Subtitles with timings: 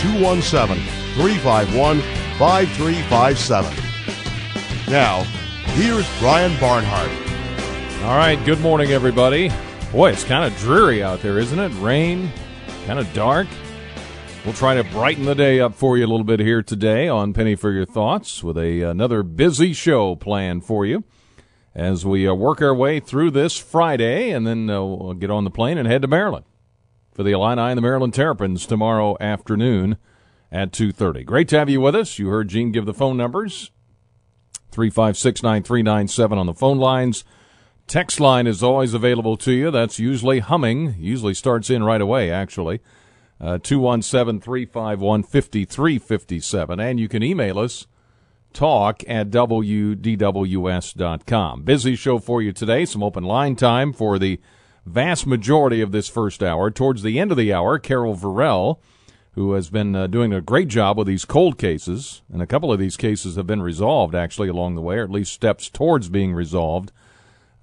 [0.00, 0.78] 217
[1.14, 2.00] 351
[2.38, 3.74] 5357.
[4.88, 5.24] Now,
[5.74, 7.10] here's Brian Barnhart.
[8.04, 9.50] All right, good morning, everybody.
[9.90, 11.70] Boy, it's kind of dreary out there, isn't it?
[11.80, 12.30] Rain,
[12.86, 13.48] kind of dark.
[14.44, 17.32] We'll try to brighten the day up for you a little bit here today on
[17.32, 21.02] Penny for Your Thoughts with a another busy show planned for you
[21.74, 25.42] as we uh, work our way through this Friday, and then uh, we'll get on
[25.42, 26.44] the plane and head to Maryland
[27.18, 29.96] for the Illini and the Maryland Terrapins tomorrow afternoon
[30.52, 31.26] at 2.30.
[31.26, 32.16] Great to have you with us.
[32.16, 33.72] You heard Gene give the phone numbers,
[34.70, 37.24] 3569397 on the phone lines.
[37.88, 39.72] Text line is always available to you.
[39.72, 42.78] That's usually humming, usually starts in right away, actually.
[43.40, 46.78] Uh, 217 351 5357.
[46.78, 47.88] And you can email us,
[48.52, 50.02] talk at WDWS.com.
[51.64, 52.84] Busy show for you today.
[52.84, 54.38] Some open line time for the
[54.88, 56.70] vast majority of this first hour.
[56.70, 58.78] Towards the end of the hour, Carol Varell,
[59.32, 62.72] who has been uh, doing a great job with these cold cases, and a couple
[62.72, 66.08] of these cases have been resolved actually along the way, or at least steps towards
[66.08, 66.92] being resolved.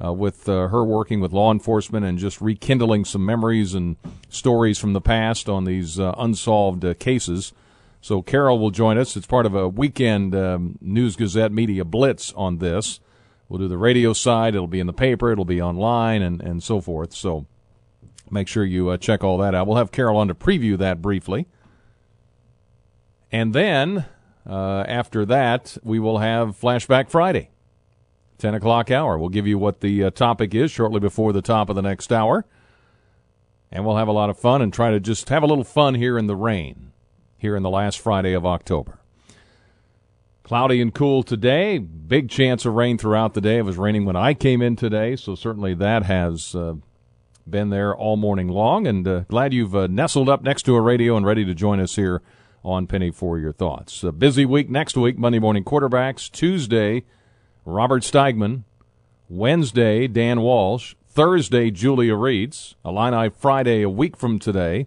[0.03, 3.95] Uh, with uh, her working with law enforcement and just rekindling some memories and
[4.27, 7.53] stories from the past on these uh, unsolved uh, cases.
[8.01, 9.15] So Carol will join us.
[9.15, 12.99] It's part of a weekend um, News Gazette media blitz on this.
[13.47, 14.55] We'll do the radio side.
[14.55, 15.31] It'll be in the paper.
[15.31, 17.13] It'll be online and, and so forth.
[17.13, 17.45] So
[18.29, 19.67] make sure you uh, check all that out.
[19.67, 21.47] We'll have Carol on to preview that briefly.
[23.31, 24.05] And then
[24.47, 27.49] uh, after that, we will have Flashback Friday.
[28.38, 29.17] 10 o'clock hour.
[29.17, 32.12] We'll give you what the uh, topic is shortly before the top of the next
[32.12, 32.45] hour.
[33.72, 35.95] And we'll have a lot of fun and try to just have a little fun
[35.95, 36.91] here in the rain,
[37.38, 39.00] here in the last Friday of October.
[40.45, 41.79] Cloudy and cool today.
[41.79, 43.57] Big chance of rain throughout the day.
[43.57, 46.75] It was raining when I came in today, so certainly that has uh,
[47.50, 48.85] been there all morning long.
[48.85, 51.79] And uh, glad you've uh, nestled up next to a radio and ready to join
[51.79, 52.22] us here
[52.63, 54.03] on Penny for Your Thoughts.
[54.03, 56.31] A busy week next week, Monday morning quarterbacks.
[56.31, 57.06] Tuesday,
[57.66, 58.66] Robert Steigman.
[59.27, 60.94] Wednesday, Dan Walsh.
[61.07, 62.75] Thursday, Julia Reeds.
[62.85, 64.85] Illini Friday, a week from today.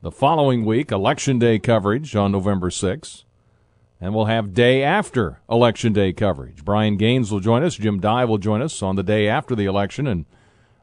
[0.00, 3.24] The following week, Election Day coverage on November 6th.
[4.04, 6.62] And we'll have day after Election Day coverage.
[6.62, 7.76] Brian Gaines will join us.
[7.76, 10.26] Jim Dey will join us on the day after the election and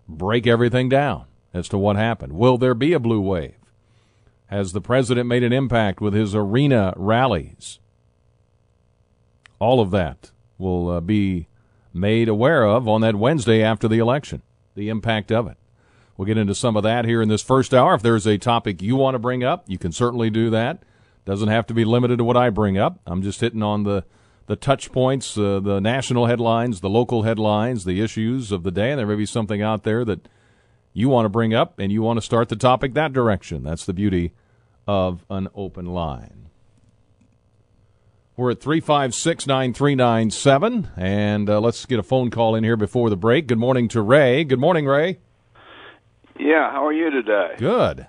[0.09, 2.33] break everything down as to what happened.
[2.33, 3.53] Will there be a blue wave?
[4.47, 7.77] Has the president made an impact with his arena rallies?
[9.59, 11.47] All of that will uh, be
[11.93, 14.41] made aware of on that Wednesday after the election,
[14.73, 15.57] the impact of it.
[16.17, 17.93] We'll get into some of that here in this first hour.
[17.93, 20.81] If there's a topic you want to bring up, you can certainly do that.
[21.25, 22.99] Doesn't have to be limited to what I bring up.
[23.05, 24.03] I'm just hitting on the
[24.47, 28.91] the touch points, uh, the national headlines, the local headlines, the issues of the day,
[28.91, 30.27] and there may be something out there that
[30.93, 33.63] you want to bring up and you want to start the topic that direction.
[33.63, 34.33] That's the beauty
[34.87, 36.49] of an open line.
[38.35, 43.15] We're at 356 9397, and uh, let's get a phone call in here before the
[43.15, 43.47] break.
[43.47, 44.43] Good morning to Ray.
[44.43, 45.19] Good morning, Ray.
[46.39, 47.55] Yeah, how are you today?
[47.57, 48.07] Good.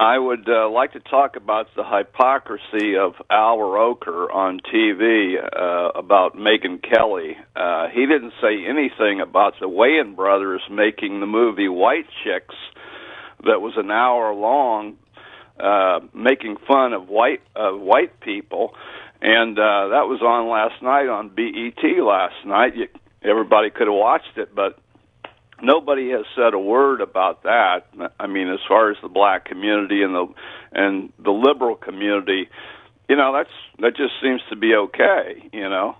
[0.00, 5.90] I would uh, like to talk about the hypocrisy of Al Roker on TV uh,
[5.94, 7.36] about Megyn Kelly.
[7.54, 12.54] Uh, he didn't say anything about the Wayans brothers making the movie White Chicks
[13.44, 14.96] that was an hour long,
[15.62, 18.72] uh, making fun of white uh, white people,
[19.20, 22.74] and uh, that was on last night on BET last night.
[22.74, 22.88] You,
[23.22, 24.78] everybody could have watched it, but
[25.62, 27.86] nobody has said a word about that.
[28.18, 30.26] I mean, as far as the black community and the
[30.72, 32.48] and the liberal community,
[33.08, 35.48] you know, that's that just seems to be okay.
[35.52, 35.96] You know.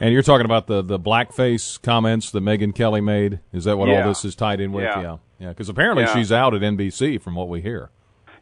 [0.00, 3.40] And you're talking about the the blackface comments that Megyn Kelly made.
[3.52, 4.02] Is that what Yeah.
[4.02, 4.84] all this is tied in with?
[4.84, 5.00] Yeah.
[5.00, 5.48] yeah, yeah.
[5.50, 6.14] Because apparently Yeah.
[6.14, 7.90] she's out at NBC, from what we hear.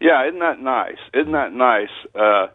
[0.00, 0.98] Yeah, isn't that nice?
[1.14, 1.90] Isn't that nice?
[2.14, 2.48] Uh,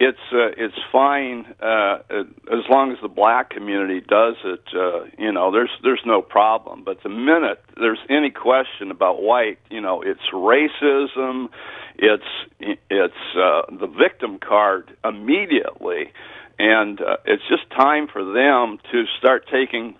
[0.00, 4.62] it's uh, it's fine uh, as long as the black community does it.
[4.72, 6.84] Uh, you know, there's there's no problem.
[6.84, 11.48] But the minute there's any question about white, you know, it's racism.
[11.96, 12.22] It's
[12.60, 16.12] it's uh, the victim card immediately,
[16.60, 19.96] and uh, it's just time for them to start taking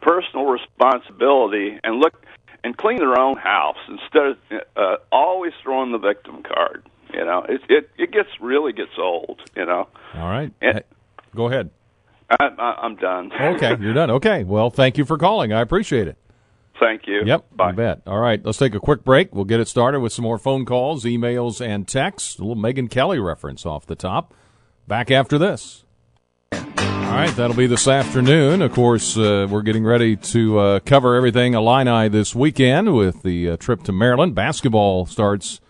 [0.00, 2.14] personal responsibility and look
[2.64, 4.36] and clean their own house instead of
[4.74, 6.82] uh, always throwing the victim card.
[7.12, 7.44] You know.
[7.48, 9.40] it it it gets really gets old.
[9.56, 9.88] You know.
[10.14, 10.52] All right.
[10.60, 10.82] And-
[11.34, 11.70] Go ahead.
[12.30, 13.30] I, I, I'm done.
[13.32, 14.10] Okay, you're done.
[14.10, 14.44] Okay.
[14.44, 15.52] Well, thank you for calling.
[15.52, 16.16] I appreciate it.
[16.80, 17.22] Thank you.
[17.24, 17.70] Yep, Bye.
[17.70, 18.02] you bet.
[18.06, 19.34] All right, let's take a quick break.
[19.34, 22.38] We'll get it started with some more phone calls, emails, and texts.
[22.38, 24.32] A little Megyn Kelly reference off the top.
[24.86, 25.84] Back after this.
[26.52, 26.60] All
[27.14, 28.62] right, that'll be this afternoon.
[28.62, 33.50] Of course, uh, we're getting ready to uh, cover everything Illini this weekend with the
[33.50, 34.34] uh, trip to Maryland.
[34.34, 35.60] Basketball starts.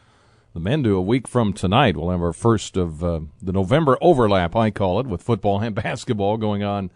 [0.59, 1.97] The men do a week from tonight.
[1.97, 5.73] We'll have our first of uh, the November overlap, I call it, with football and
[5.85, 6.91] basketball going on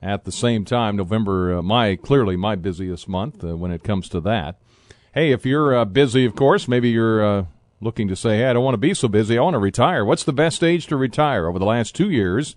[0.00, 0.94] at the same time.
[0.94, 4.60] November, uh, my clearly my busiest month uh, when it comes to that.
[5.12, 7.44] Hey, if you're uh, busy, of course, maybe you're uh,
[7.80, 9.36] looking to say, "Hey, I don't want to be so busy.
[9.36, 11.48] I want to retire." What's the best age to retire?
[11.48, 12.54] Over the last two years,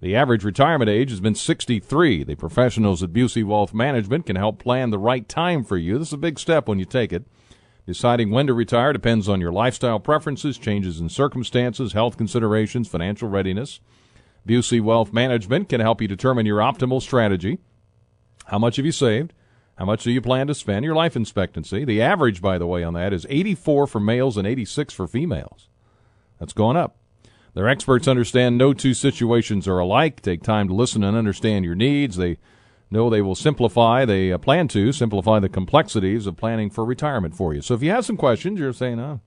[0.00, 2.24] the average retirement age has been 63.
[2.24, 5.96] The professionals at Busey Wealth Management can help plan the right time for you.
[5.96, 7.22] This is a big step when you take it.
[7.86, 13.28] Deciding when to retire depends on your lifestyle preferences, changes in circumstances, health considerations, financial
[13.28, 13.80] readiness.
[14.46, 17.58] Busey Wealth Management can help you determine your optimal strategy.
[18.46, 19.32] How much have you saved?
[19.78, 20.84] How much do you plan to spend?
[20.84, 21.84] Your life expectancy.
[21.84, 25.68] The average, by the way, on that is 84 for males and 86 for females.
[26.38, 26.96] That's going up.
[27.54, 30.22] Their experts understand no two situations are alike.
[30.22, 32.16] Take time to listen and understand your needs.
[32.16, 32.38] They
[32.92, 37.34] know they will simplify, they uh, plan to simplify the complexities of planning for retirement
[37.34, 37.62] for you.
[37.62, 39.20] So if you have some questions, you're saying, oh,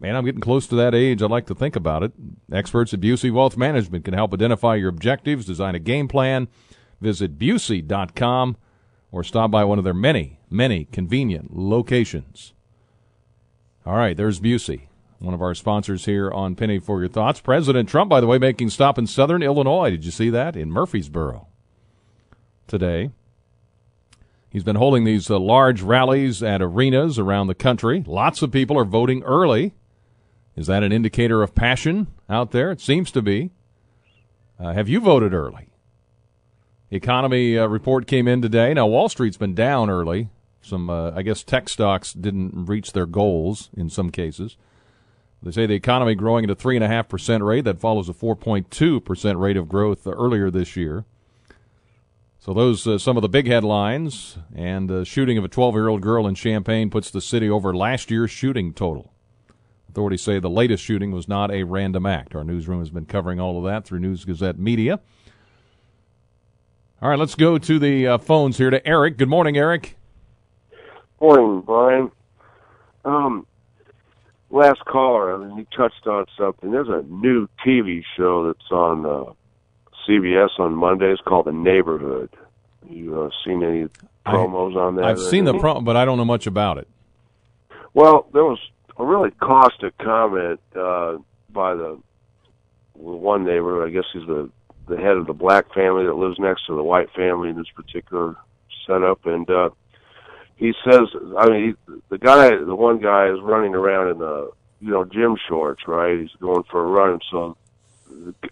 [0.00, 1.22] man, I'm getting close to that age.
[1.22, 2.12] I'd like to think about it.
[2.50, 6.48] Experts at Busey Wealth Management can help identify your objectives, design a game plan.
[7.00, 8.56] Visit Busey.com
[9.10, 12.54] or stop by one of their many, many convenient locations.
[13.84, 14.82] All right, there's Busey,
[15.18, 17.40] one of our sponsors here on Penny for Your Thoughts.
[17.40, 19.90] President Trump, by the way, making stop in southern Illinois.
[19.90, 20.56] Did you see that?
[20.56, 21.46] In Murphysboro
[22.66, 23.10] today.
[24.50, 28.04] He's been holding these uh, large rallies at arenas around the country.
[28.06, 29.72] Lots of people are voting early.
[30.56, 32.70] Is that an indicator of passion out there?
[32.70, 33.50] It seems to be.
[34.60, 35.68] Uh, have you voted early?
[36.90, 38.74] Economy uh, report came in today.
[38.74, 40.28] Now Wall Street's been down early.
[40.60, 44.58] Some, uh, I guess, tech stocks didn't reach their goals in some cases.
[45.42, 47.64] They say the economy growing at a three and a half percent rate.
[47.64, 51.04] That follows a four point two percent rate of growth earlier this year.
[52.44, 54.36] So those uh, some of the big headlines.
[54.52, 58.32] And the shooting of a 12-year-old girl in Champaign puts the city over last year's
[58.32, 59.12] shooting total.
[59.88, 62.34] Authorities say the latest shooting was not a random act.
[62.34, 64.98] Our newsroom has been covering all of that through News Gazette Media.
[67.00, 69.18] All right, let's go to the uh, phones here to Eric.
[69.18, 69.96] Good morning, Eric.
[71.20, 72.10] Morning, Brian.
[73.04, 73.46] Um,
[74.50, 76.72] last caller, I mean, he touched on something.
[76.72, 79.32] There's a new TV show that's on uh,
[80.08, 82.30] CBS on Mondays called The Neighborhood.
[82.88, 83.88] You uh, seen any
[84.26, 85.04] promos on that?
[85.04, 86.88] I've seen the promo, but I don't know much about it.
[87.94, 88.58] Well, there was
[88.98, 91.18] a really caustic comment uh,
[91.50, 91.98] by the
[92.94, 93.86] one neighbor.
[93.86, 94.50] I guess he's the
[94.88, 97.70] the head of the black family that lives next to the white family in this
[97.74, 98.36] particular
[98.86, 99.70] setup, and uh,
[100.56, 101.08] he says,
[101.38, 104.50] I mean, he, the guy, the one guy is running around in the
[104.80, 106.18] you know gym shorts, right?
[106.18, 107.56] He's going for a run, and so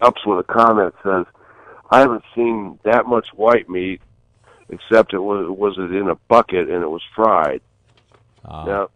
[0.01, 1.27] ups with a comment says,
[1.91, 4.01] "I haven't seen that much white meat."
[4.73, 7.61] Except it was was it in a bucket and it was fried.
[8.45, 8.89] Uh, Now,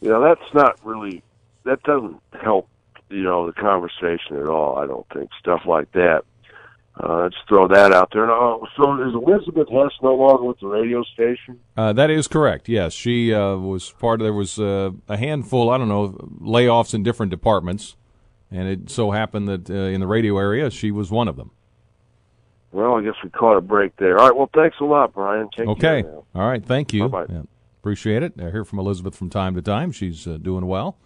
[0.00, 1.22] you know, that's not really,
[1.64, 2.68] that doesn't help,
[3.10, 5.28] you know, the conversation at all, I don't think.
[5.38, 6.24] Stuff like that.
[6.98, 8.26] Uh, let's throw that out there.
[8.26, 11.60] Now, so is Elizabeth Hess no longer with the radio station?
[11.76, 12.68] Uh, that is correct.
[12.68, 14.24] Yes, she uh, was part of.
[14.24, 15.70] There was uh, a handful.
[15.70, 17.96] I don't know layoffs in different departments,
[18.50, 21.50] and it so happened that uh, in the radio area, she was one of them.
[22.74, 24.18] Well, I guess we caught a break there.
[24.18, 25.48] All right, well, thanks a lot, Brian.
[25.56, 26.02] Take Okay.
[26.02, 26.14] care.
[26.34, 26.64] All right.
[26.64, 27.08] Thank you.
[27.08, 27.32] Bye-bye.
[27.32, 27.42] Yeah,
[27.80, 28.32] appreciate it.
[28.36, 29.92] I hear from Elizabeth from time to time.
[29.92, 30.96] She's uh, doing well.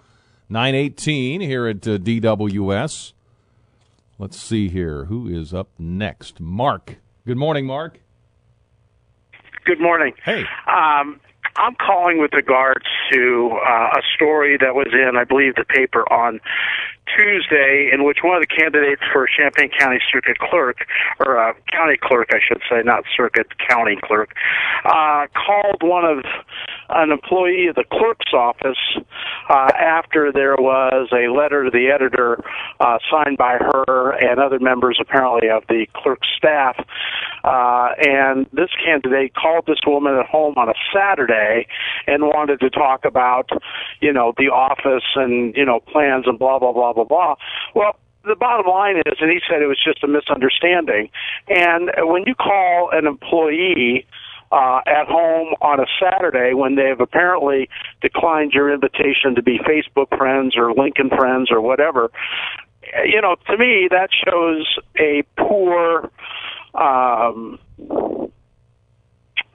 [0.48, 3.12] Nine eighteen here at uh, DWS.
[4.18, 5.04] Let's see here.
[5.04, 6.40] Who is up next?
[6.40, 6.96] Mark.
[7.26, 8.00] Good morning, Mark.
[9.66, 10.14] Good morning.
[10.24, 10.44] Hey.
[10.66, 11.20] Um,
[11.56, 16.10] I'm calling with regards to uh, a story that was in, I believe, the paper
[16.10, 16.40] on
[17.16, 20.86] Tuesday, in which one of the candidates for Champaign County Circuit Clerk,
[21.20, 24.34] or uh, County Clerk, I should say, not Circuit, County Clerk,
[24.84, 26.24] uh, called one of
[26.90, 28.78] an employee of the clerk's office
[29.50, 32.42] uh, after there was a letter to the editor
[32.80, 36.76] uh, signed by her and other members, apparently, of the clerk's staff.
[37.44, 41.66] Uh, and this candidate called this woman at home on a Saturday
[42.06, 43.48] and wanted to talk about,
[44.00, 47.34] you know, the office and, you know, plans and blah, blah, blah, blah, blah.
[47.74, 51.10] Well, the bottom line is, and he said it was just a misunderstanding.
[51.48, 54.06] And when you call an employee
[54.50, 57.68] uh, at home on a Saturday when they have apparently
[58.00, 62.10] declined your invitation to be Facebook friends or LinkedIn friends or whatever.
[63.04, 66.10] You know, to me, that shows a poor.
[66.74, 67.58] Um,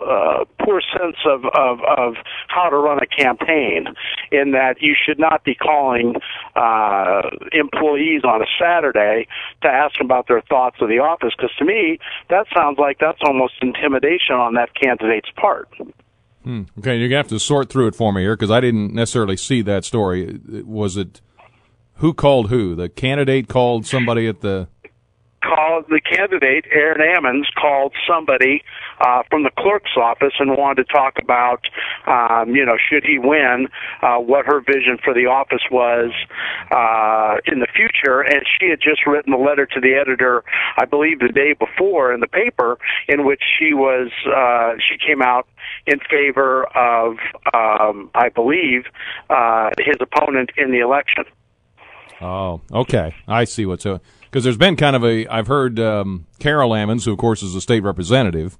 [0.02, 2.16] uh, poor sense of, of, of
[2.48, 3.86] how to run a campaign
[4.32, 6.16] in that you should not be calling
[6.56, 7.22] uh,
[7.52, 9.28] employees on a Saturday
[9.62, 12.98] to ask them about their thoughts of the office because to me that sounds like
[13.00, 15.70] that's almost intimidation on that candidate's part.
[16.44, 16.64] Hmm.
[16.80, 19.38] Okay, you're gonna have to sort through it for me here because I didn't necessarily
[19.38, 20.40] see that story.
[20.66, 21.22] Was it
[21.98, 22.76] who called who?
[22.76, 24.68] The candidate called somebody at the
[25.44, 28.64] called the candidate Aaron Ammons called somebody
[29.02, 31.62] uh, from the clerk's office and wanted to talk about,
[32.08, 33.68] um, you know, should he win,
[34.02, 36.12] uh, what her vision for the office was
[36.72, 38.22] uh, in the future.
[38.22, 40.44] And she had just written a letter to the editor,
[40.78, 45.22] I believe, the day before in the paper, in which she was uh, she came
[45.22, 45.48] out
[45.86, 47.18] in favor of,
[47.54, 48.86] um, I believe,
[49.30, 51.26] uh, his opponent in the election.
[52.22, 53.14] Oh, okay.
[53.28, 53.86] I see what's
[54.34, 57.54] because there's been kind of a I've heard um, Carol Ammons, who of course is
[57.54, 58.58] a state representative,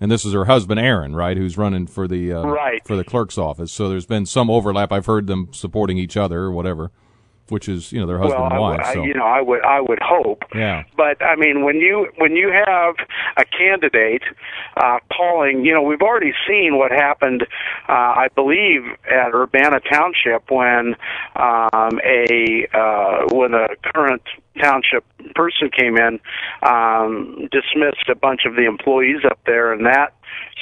[0.00, 2.80] and this is her husband Aaron, right, who's running for the uh, right.
[2.86, 3.72] for the clerk's office.
[3.72, 4.92] So there's been some overlap.
[4.92, 6.92] I've heard them supporting each other or whatever
[7.50, 8.80] which is you know their husband well, and wife.
[8.82, 9.04] I, so.
[9.04, 10.44] you know, I would I would hope.
[10.54, 10.84] Yeah.
[10.96, 12.94] But I mean, when you when you have
[13.36, 14.22] a candidate
[14.76, 17.42] uh, calling, you know, we've already seen what happened.
[17.88, 20.94] Uh, I believe at Urbana Township when
[21.36, 24.22] um, a uh, when a current
[24.60, 26.20] township person came in,
[26.62, 30.14] um, dismissed a bunch of the employees up there, and that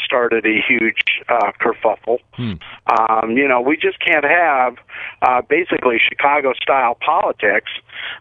[0.04, 2.18] started a huge uh, kerfuffle.
[2.34, 2.54] Hmm.
[2.86, 4.76] Um, you know, we just can't have
[5.22, 7.70] uh, basically Chicago style politics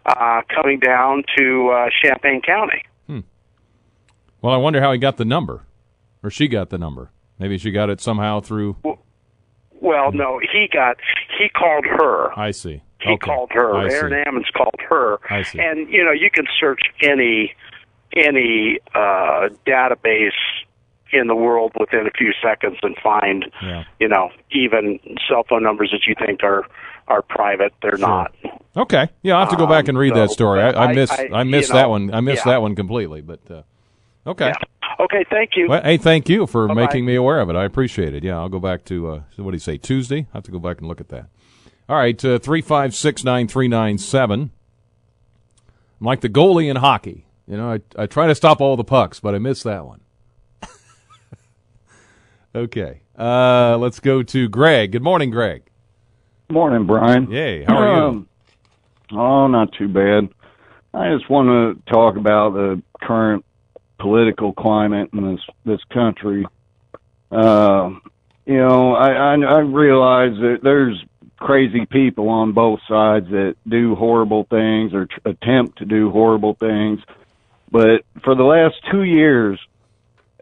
[0.05, 2.83] uh, coming down to uh, Champaign County.
[3.07, 3.19] Hmm.
[4.41, 5.63] Well, I wonder how he got the number,
[6.23, 7.11] or she got the number.
[7.39, 8.77] Maybe she got it somehow through.
[8.83, 8.99] Well,
[9.81, 10.97] well no, he got
[11.38, 12.38] he called her.
[12.39, 12.81] I see.
[13.01, 13.17] He okay.
[13.17, 13.75] called her.
[13.75, 14.29] I Aaron see.
[14.29, 15.19] Ammons called her.
[15.29, 15.59] I see.
[15.59, 17.53] And you know, you can search any
[18.15, 20.31] any uh, database
[21.13, 23.83] in the world within a few seconds and find, yeah.
[24.00, 26.65] you know, even cell phone numbers that you think are
[27.07, 27.73] are private.
[27.81, 28.07] They're sure.
[28.07, 28.35] not.
[28.77, 29.09] Okay.
[29.21, 30.61] Yeah, I'll have to go back and read Um, that story.
[30.61, 32.13] I, I I- missed I- I, missed you know, that one.
[32.13, 32.53] I missed yeah.
[32.53, 33.21] that one completely.
[33.21, 33.63] But uh,
[34.27, 34.47] okay.
[34.47, 34.53] Yeah.
[35.00, 35.25] Okay.
[35.29, 35.67] Thank you.
[35.69, 36.81] Well, hey, thank you for Bye-bye.
[36.81, 37.55] making me aware of it.
[37.55, 38.24] I appreciate it.
[38.24, 40.27] Yeah, I'll go back to uh, what do you say Tuesday?
[40.33, 41.27] I have to go back and look at that.
[41.89, 44.51] All right, uh, three five six nine three nine seven.
[46.00, 47.25] I'm like the goalie in hockey.
[47.48, 50.01] You know, I I try to stop all the pucks, but I miss that one.
[52.55, 54.93] okay, uh, let's go to Greg.
[54.93, 55.63] Good morning, Greg.
[56.50, 57.29] Morning, Brian.
[57.29, 58.03] Yay, how are you?
[58.03, 58.27] Um,
[59.12, 60.29] oh, not too bad.
[60.93, 63.45] I just want to talk about the current
[64.01, 66.46] political climate in this this country.
[67.31, 67.91] Uh,
[68.46, 71.01] you know, I, I I realize that there's
[71.38, 77.00] crazy people on both sides that do horrible things or attempt to do horrible things.
[77.72, 79.60] But for the last two years,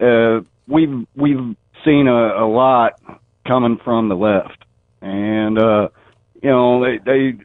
[0.01, 2.99] uh, we've we've seen a, a lot
[3.45, 4.63] coming from the left,
[5.01, 5.89] and uh,
[6.41, 7.37] you know they they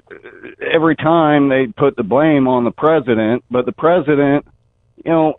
[0.73, 4.47] every time they put the blame on the president, but the president,
[5.05, 5.35] you know,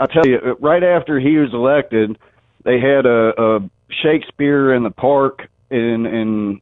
[0.00, 2.18] I tell you, right after he was elected,
[2.64, 3.70] they had a, a
[4.02, 6.60] Shakespeare in the park in in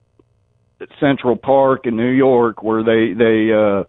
[1.00, 3.84] Central Park in New York where they they uh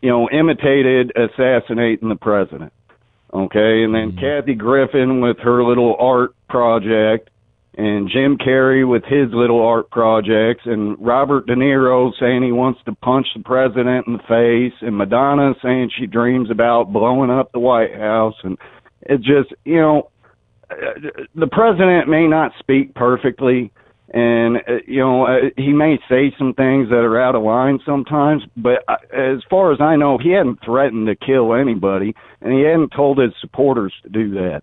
[0.00, 2.72] you know imitated assassinating the president.
[3.34, 7.30] Okay, and then Kathy Griffin with her little art project
[7.74, 12.80] and Jim Carrey with his little art projects and Robert De Niro saying he wants
[12.84, 17.50] to punch the president in the face and Madonna saying she dreams about blowing up
[17.52, 18.58] the White House and
[19.02, 20.10] it just you know
[21.34, 23.72] the president may not speak perfectly
[24.12, 27.78] and uh, you know uh, he may say some things that are out of line
[27.84, 32.52] sometimes but uh, as far as i know he hadn't threatened to kill anybody and
[32.52, 34.62] he hadn't told his supporters to do that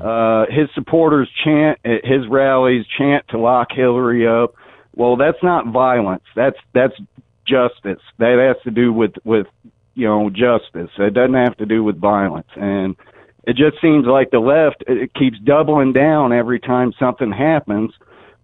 [0.00, 4.54] uh his supporters chant at his rallies chant to lock hillary up.
[4.94, 6.24] Well that's not violence.
[6.34, 6.94] That's that's
[7.46, 8.02] justice.
[8.18, 9.46] That has to do with with
[9.94, 10.90] you know justice.
[10.98, 12.48] It doesn't have to do with violence.
[12.56, 12.96] And
[13.44, 17.92] it just seems like the left it keeps doubling down every time something happens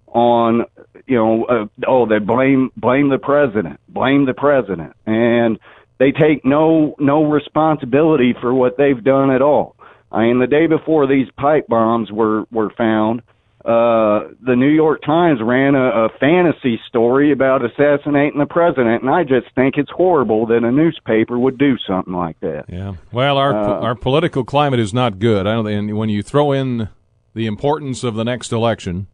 [0.08, 0.64] on
[1.06, 4.94] you know uh, oh they blame blame the president blame the president.
[5.06, 5.58] And
[5.98, 9.75] they take no no responsibility for what they've done at all
[10.16, 13.20] i mean the day before these pipe bombs were were found
[13.64, 19.10] uh the new york times ran a, a fantasy story about assassinating the president and
[19.10, 22.94] i just think it's horrible that a newspaper would do something like that Yeah.
[23.12, 25.46] Well, our Uh, our political climate is not good.
[25.46, 25.66] I don't.
[25.66, 26.88] And when you throw in
[27.34, 29.06] the importance of the next election.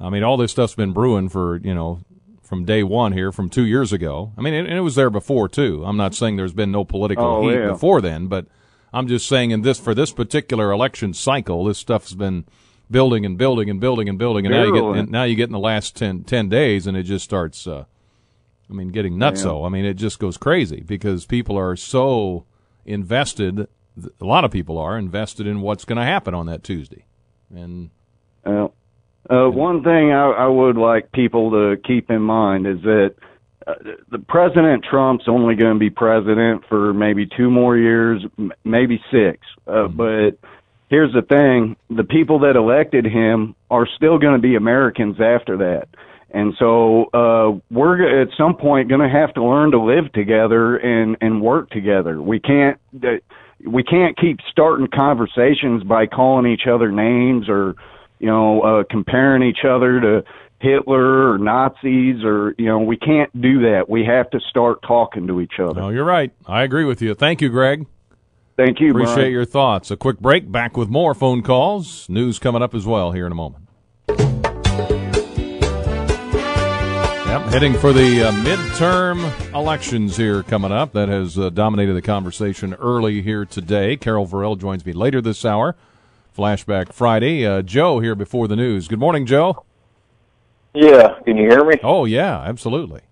[0.00, 2.00] I mean, all this stuff's been brewing for you know
[2.42, 4.32] from day one here, from two years ago.
[4.36, 5.84] I mean, and it was there before too.
[5.86, 7.68] I'm not saying there's been no political Oh, heat yeah.
[7.68, 8.46] before then, but
[8.92, 12.44] I'm just saying in this for this particular election cycle, this stuff's been
[12.90, 15.44] building and building and building and building, and now you get and now you get
[15.48, 17.66] in the last 10, 10 days, and it just starts.
[17.66, 17.84] Uh,
[18.70, 19.66] I mean, getting nutso.
[19.66, 22.44] I mean, it just goes crazy because people are so
[22.86, 23.66] invested.
[24.20, 27.04] A lot of people are invested in what's going to happen on that Tuesday,
[27.54, 27.90] and
[28.44, 28.68] Uh,
[29.30, 33.14] uh, one thing I, I would like people to keep in mind is that
[33.66, 33.74] uh,
[34.10, 39.02] the President Trump's only going to be president for maybe two more years, m- maybe
[39.10, 39.38] six.
[39.66, 40.32] Uh, But
[40.88, 45.56] here's the thing: the people that elected him are still going to be Americans after
[45.58, 45.88] that.
[46.34, 50.76] And so uh, we're at some point going to have to learn to live together
[50.76, 52.22] and and work together.
[52.22, 53.18] We can't uh,
[53.66, 57.74] we can't keep starting conversations by calling each other names or
[58.18, 60.24] you know uh, comparing each other to
[60.62, 63.88] Hitler or Nazis or you know we can't do that.
[63.88, 65.80] We have to start talking to each other.
[65.80, 66.30] no, you're right.
[66.46, 67.14] I agree with you.
[67.14, 67.86] Thank you, Greg.
[68.56, 68.90] Thank you.
[68.90, 69.32] Appreciate Brian.
[69.32, 69.90] your thoughts.
[69.90, 70.50] A quick break.
[70.52, 72.08] Back with more phone calls.
[72.08, 73.66] News coming up as well here in a moment.
[77.32, 80.92] Yep, heading for the uh, midterm elections here coming up.
[80.92, 83.96] That has uh, dominated the conversation early here today.
[83.96, 85.74] Carol Varell joins me later this hour.
[86.36, 87.46] Flashback Friday.
[87.46, 88.86] Uh, Joe here before the news.
[88.86, 89.64] Good morning, Joe.
[90.74, 91.74] Yeah, can you hear me?
[91.82, 93.02] Oh yeah, absolutely.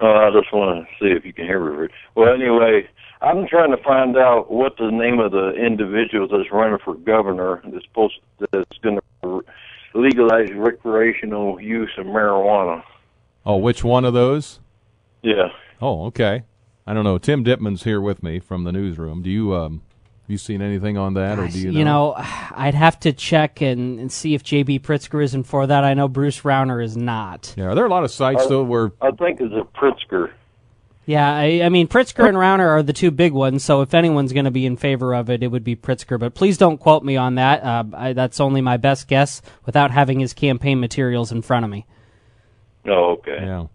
[0.00, 1.88] Uh, I just want to see if you can hear me.
[2.14, 2.88] Well, anyway,
[3.20, 7.60] I'm trying to find out what the name of the individual that's running for governor
[7.64, 8.14] that's supposed
[8.52, 9.44] that's going to
[9.94, 12.82] legalize recreational use of marijuana.
[13.44, 14.60] Oh, which one of those?
[15.22, 15.48] Yeah.
[15.82, 16.44] Oh, okay.
[16.86, 17.18] I don't know.
[17.18, 19.22] Tim Dittman's here with me from the newsroom.
[19.22, 19.82] Do you um,
[20.30, 21.78] you seen anything on that, or do you know?
[21.78, 24.80] you know, I'd have to check and, and see if J.B.
[24.80, 25.84] Pritzker is in for that.
[25.84, 27.54] I know Bruce Rauner is not.
[27.56, 30.32] Yeah, are there a lot of sites though where I think it's a Pritzker.
[31.06, 33.64] Yeah, I, I mean Pritzker and Rauner are the two big ones.
[33.64, 36.20] So if anyone's going to be in favor of it, it would be Pritzker.
[36.20, 37.64] But please don't quote me on that.
[37.64, 41.70] Uh, I, that's only my best guess without having his campaign materials in front of
[41.70, 41.86] me.
[42.86, 43.38] Oh, okay.
[43.40, 43.66] Yeah,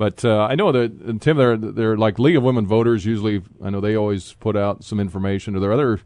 [0.00, 3.04] but uh, I know that and Tim, they're they're like League of Women Voters.
[3.04, 5.54] Usually, I know they always put out some information.
[5.54, 6.00] Are there other?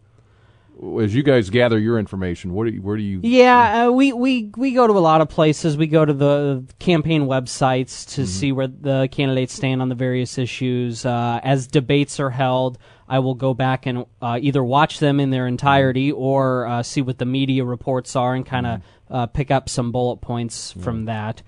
[1.00, 3.20] As you guys gather your information, what do you, where do you?
[3.22, 5.76] Yeah, uh, we, we we go to a lot of places.
[5.76, 10.38] We go to the campaign websites to see where the candidates stand on the various
[10.38, 11.06] issues.
[11.06, 12.78] Uh, as debates are held,
[13.08, 17.00] I will go back and uh, either watch them in their entirety or uh, see
[17.00, 21.04] what the media reports are and kind of uh, pick up some bullet points from
[21.04, 21.42] that.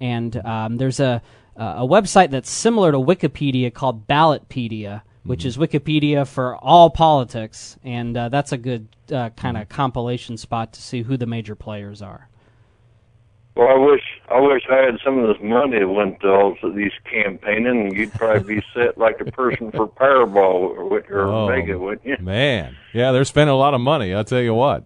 [0.00, 1.22] And um, there's a
[1.56, 8.16] a website that's similar to Wikipedia called Ballotpedia, which is Wikipedia for all politics, and
[8.16, 12.00] uh, that's a good uh, kind of compilation spot to see who the major players
[12.02, 12.28] are.
[13.54, 16.56] Well, I wish I wish I had some of this money that went to all
[16.62, 21.10] of these campaigning, and you'd probably be set like a person for Powerball or, what-
[21.10, 22.16] or Oh, Mega, wouldn't you?
[22.18, 24.14] Man, yeah, they're spending a lot of money.
[24.14, 24.84] I'll tell you what.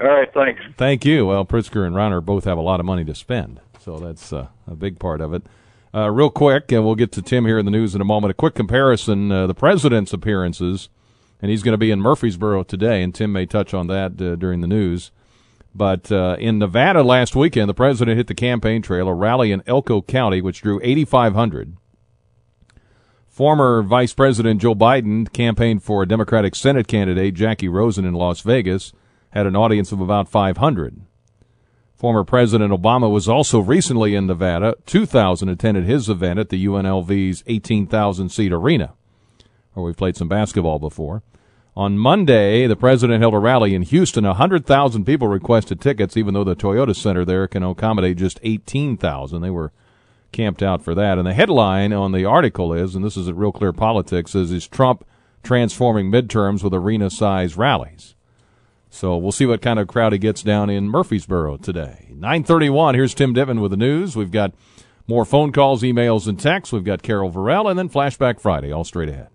[0.00, 0.60] All right, thanks.
[0.76, 1.26] Thank you.
[1.26, 4.48] Well, Pritzker and Rauner both have a lot of money to spend, so that's uh,
[4.66, 5.42] a big part of it.
[5.94, 8.30] Uh, real quick, and we'll get to Tim here in the news in a moment.
[8.30, 10.88] A quick comparison: uh, the president's appearances,
[11.40, 14.36] and he's going to be in Murphysboro today, and Tim may touch on that uh,
[14.36, 15.10] during the news.
[15.74, 19.62] But uh, in Nevada last weekend, the president hit the campaign trail, a rally in
[19.66, 21.76] Elko County, which drew 8,500.
[23.26, 28.92] Former Vice President Joe Biden campaigned for Democratic Senate candidate, Jackie Rosen, in Las Vegas,
[29.30, 31.00] had an audience of about 500.
[32.02, 34.74] Former President Obama was also recently in Nevada.
[34.86, 38.94] 2,000 attended his event at the UNLV's 18,000 seat arena,
[39.74, 41.22] where we played some basketball before.
[41.76, 44.24] On Monday, the president held a rally in Houston.
[44.24, 49.40] 100,000 people requested tickets, even though the Toyota Center there can accommodate just 18,000.
[49.40, 49.70] They were
[50.32, 51.18] camped out for that.
[51.18, 54.50] And the headline on the article is, and this is at Real Clear Politics, is,
[54.50, 55.06] is Trump
[55.44, 58.16] transforming midterms with arena-size rallies.
[58.92, 62.08] So we'll see what kind of crowd he gets down in Murphysboro today.
[62.10, 64.14] 931, here's Tim Dittman with the news.
[64.14, 64.52] We've got
[65.08, 66.74] more phone calls, emails, and texts.
[66.74, 69.28] We've got Carol Varell, and then Flashback Friday, all straight ahead.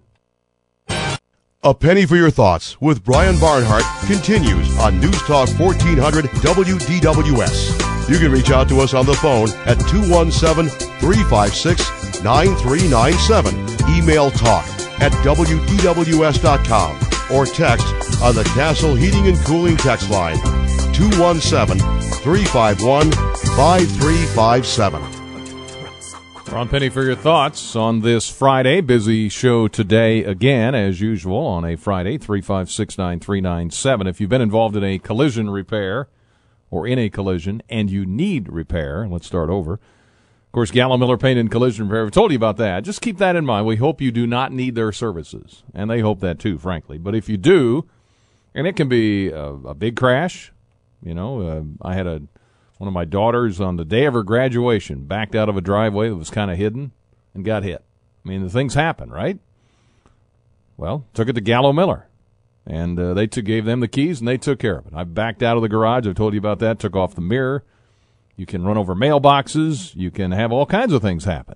[1.63, 8.10] A Penny for Your Thoughts with Brian Barnhart continues on News Talk 1400 WDWS.
[8.10, 13.98] You can reach out to us on the phone at 217 356 9397.
[13.98, 17.00] Email talk at WDWS.com
[17.32, 17.88] or text
[18.22, 20.38] on the Castle Heating and Cooling text line
[20.94, 21.80] 217
[22.22, 25.18] 351 5357.
[26.52, 28.80] Ron Penny for your thoughts on this Friday.
[28.80, 34.08] Busy show today again, as usual, on a Friday, 356 9397.
[34.08, 36.08] If you've been involved in a collision repair
[36.72, 39.80] or in a collision and you need repair, let's start over.
[40.58, 42.84] Course, Gallo Miller Paint and Collision Repair, we've told you about that.
[42.84, 43.67] Just keep that in mind.
[43.67, 46.98] We hope you do not need their services, and they hope that too, frankly.
[46.98, 47.88] But if you do,
[48.56, 50.52] and it can be a, a big crash,
[51.04, 52.24] you know, uh, I had a
[52.80, 56.10] one of my daughters on the day of her graduation backed out of a driveway
[56.10, 56.91] that was kind of hidden
[57.36, 57.84] and got hit.
[58.26, 59.38] I mean, the things happen, right?
[60.76, 62.08] Well, took it to Gallo Miller,
[62.65, 64.93] and uh, they took, gave them the keys and they took care of it.
[64.96, 66.08] I backed out of the garage.
[66.08, 66.80] I've told you about that.
[66.80, 67.63] Took off the mirror.
[68.38, 69.95] You can run over mailboxes.
[69.95, 71.56] You can have all kinds of things happen.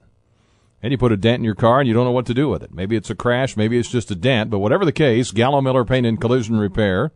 [0.83, 2.49] And you put a dent in your car and you don't know what to do
[2.49, 2.73] with it.
[2.73, 3.55] Maybe it's a crash.
[3.55, 4.49] Maybe it's just a dent.
[4.49, 7.11] But whatever the case, Gallo Miller Paint and Collision Repair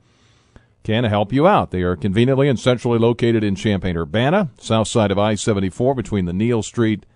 [0.83, 1.71] can help you out.
[1.71, 6.25] They are conveniently and centrally located in Champaign Urbana, south side of I 74 between
[6.25, 7.07] the Neal Street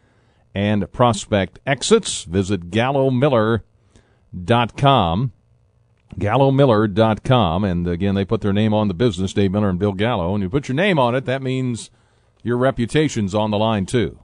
[0.56, 2.24] and Prospect exits.
[2.24, 5.32] Visit gallomiller.com.
[6.18, 7.64] Gallomiller.com.
[7.64, 10.34] And again, they put their name on the business, Dave Miller and Bill Gallo.
[10.34, 11.92] And you put your name on it, that means
[12.44, 14.20] your reputation's on the line too.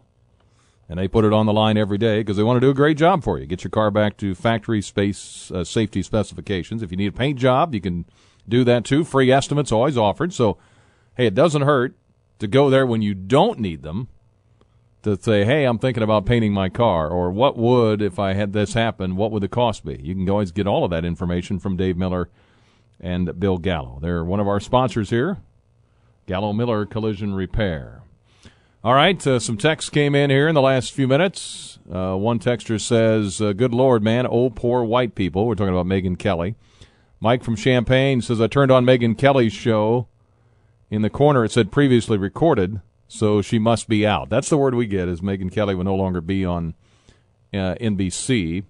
[0.88, 2.76] And they put it on the line every day because they want to do a
[2.76, 3.48] great job for you.
[3.48, 6.84] Get your car back to factory space uh, safety specifications.
[6.84, 8.06] If you need a paint job, you can
[8.48, 9.04] do that too.
[9.04, 10.32] Free estimates always offered.
[10.32, 10.58] So,
[11.18, 11.96] hey, it doesn't hurt
[12.38, 14.10] to go there when you don't need them
[15.02, 18.54] to say, hey, I'm thinking about painting my car, or what would, if I had
[18.54, 20.00] this happen, what would the cost be?
[20.02, 22.30] You can always get all of that information from Dave Miller
[23.00, 24.00] and Bill Gallo.
[24.02, 25.38] They're one of our sponsors here,
[26.26, 28.02] Gallo Miller Collision Repair.
[28.86, 31.80] All right, uh, some texts came in here in the last few minutes.
[31.92, 35.48] Uh, one texter says, uh, Good Lord, man, oh, poor white people.
[35.48, 36.54] We're talking about Megyn Kelly.
[37.20, 40.08] Mike from Champaign says, I turned on Megyn Kelly's show.
[40.92, 44.30] In the corner, it said previously recorded, so she must be out.
[44.30, 46.76] That's the word we get, is Megyn Kelly will no longer be on
[47.56, 48.66] uh, NBC.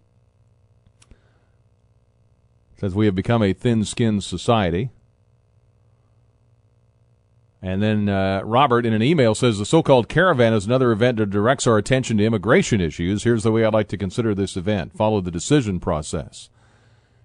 [2.80, 4.92] Says, we have become a thin-skinned society.
[7.66, 11.32] And then uh, Robert, in an email, says the so-called caravan is another event that
[11.32, 13.24] directs our attention to immigration issues.
[13.24, 16.52] Here's the way I'd like to consider this event: follow the decision process.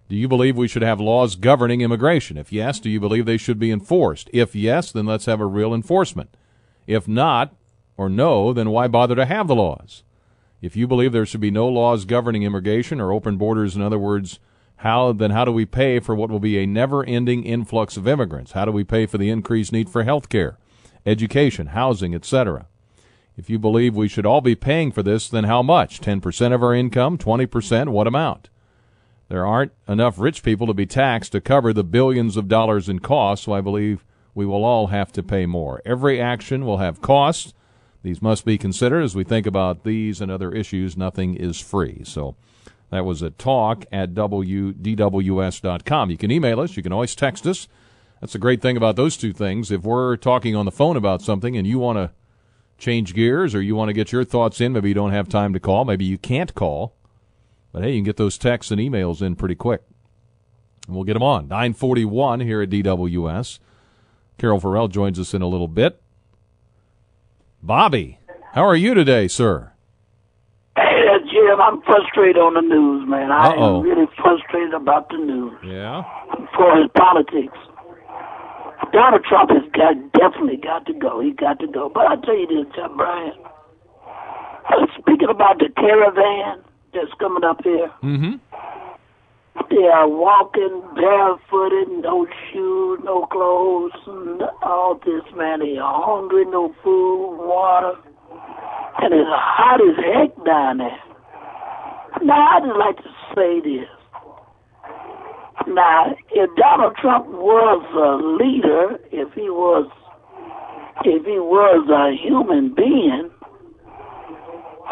[0.09, 2.39] Do you believe we should have laws governing immigration?
[2.39, 4.31] If yes, do you believe they should be enforced?
[4.33, 6.35] If yes, then let's have a real enforcement.
[6.87, 7.55] If not,
[7.99, 10.05] or no, then why bother to have the laws?
[10.63, 13.99] If you believe there should be no laws governing immigration or open borders, in other
[13.99, 14.41] words,
[14.81, 18.53] how then how do we pay for what will be a never-ending influx of immigrants?
[18.53, 20.57] How do we pay for the increased need for health care,
[21.05, 22.67] education, housing, etc.?
[23.37, 26.01] If you believe we should all be paying for this, then how much?
[26.01, 27.19] 10% of our income?
[27.19, 27.91] 20%?
[27.91, 28.49] What amount?
[29.29, 33.01] There aren't enough rich people to be taxed to cover the billions of dollars in
[33.01, 34.03] costs, so I believe
[34.35, 35.83] we will all have to pay more.
[35.85, 37.53] Every action will have costs.
[38.03, 40.97] These must be considered as we think about these and other issues.
[40.97, 42.01] Nothing is free.
[42.05, 42.35] So
[42.91, 46.11] that was a talk at WDWS.com.
[46.11, 46.77] You can email us.
[46.77, 47.69] You can always text us.
[48.21, 49.71] That's the great thing about those two things.
[49.71, 52.11] If we're talking on the phone about something and you want to
[52.77, 55.53] change gears or you want to get your thoughts in, maybe you don't have time
[55.53, 56.95] to call, maybe you can't call,
[57.73, 59.83] but hey, you can get those texts and emails in pretty quick.
[60.87, 61.49] And we'll get them on.
[61.49, 63.59] 941 here at DWS.
[64.37, 66.03] Carol Varell joins us in a little bit.
[67.63, 68.19] Bobby,
[68.53, 69.73] how are you today, sir?
[71.61, 73.31] I'm frustrated on the news, man.
[73.31, 73.81] I Uh-oh.
[73.81, 76.03] am really frustrated about the news Yeah.
[76.57, 77.57] for his politics.
[78.93, 81.21] Donald Trump has got definitely got to go.
[81.21, 81.89] He got to go.
[81.89, 83.35] But I tell you this, uh, Brian.
[84.99, 86.63] Speaking about the caravan
[86.95, 88.35] that's coming up here, Mm-hmm.
[89.71, 95.61] they are walking barefooted, no shoes, no clothes, and all this, man.
[95.61, 97.95] They are hungry, no food, water,
[99.03, 100.99] and it's hot as heck down there.
[102.23, 103.89] Now, I just like to say this.
[105.67, 109.91] Now, if Donald Trump was a leader, if he was,
[111.05, 113.31] if he was a human being,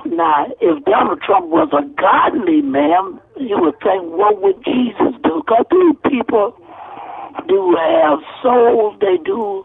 [0.07, 5.43] now, if Donald Trump was a godly man, you would think, what would Jesus do?
[5.45, 6.55] Because these people
[7.49, 8.97] do have souls.
[9.01, 9.65] They do.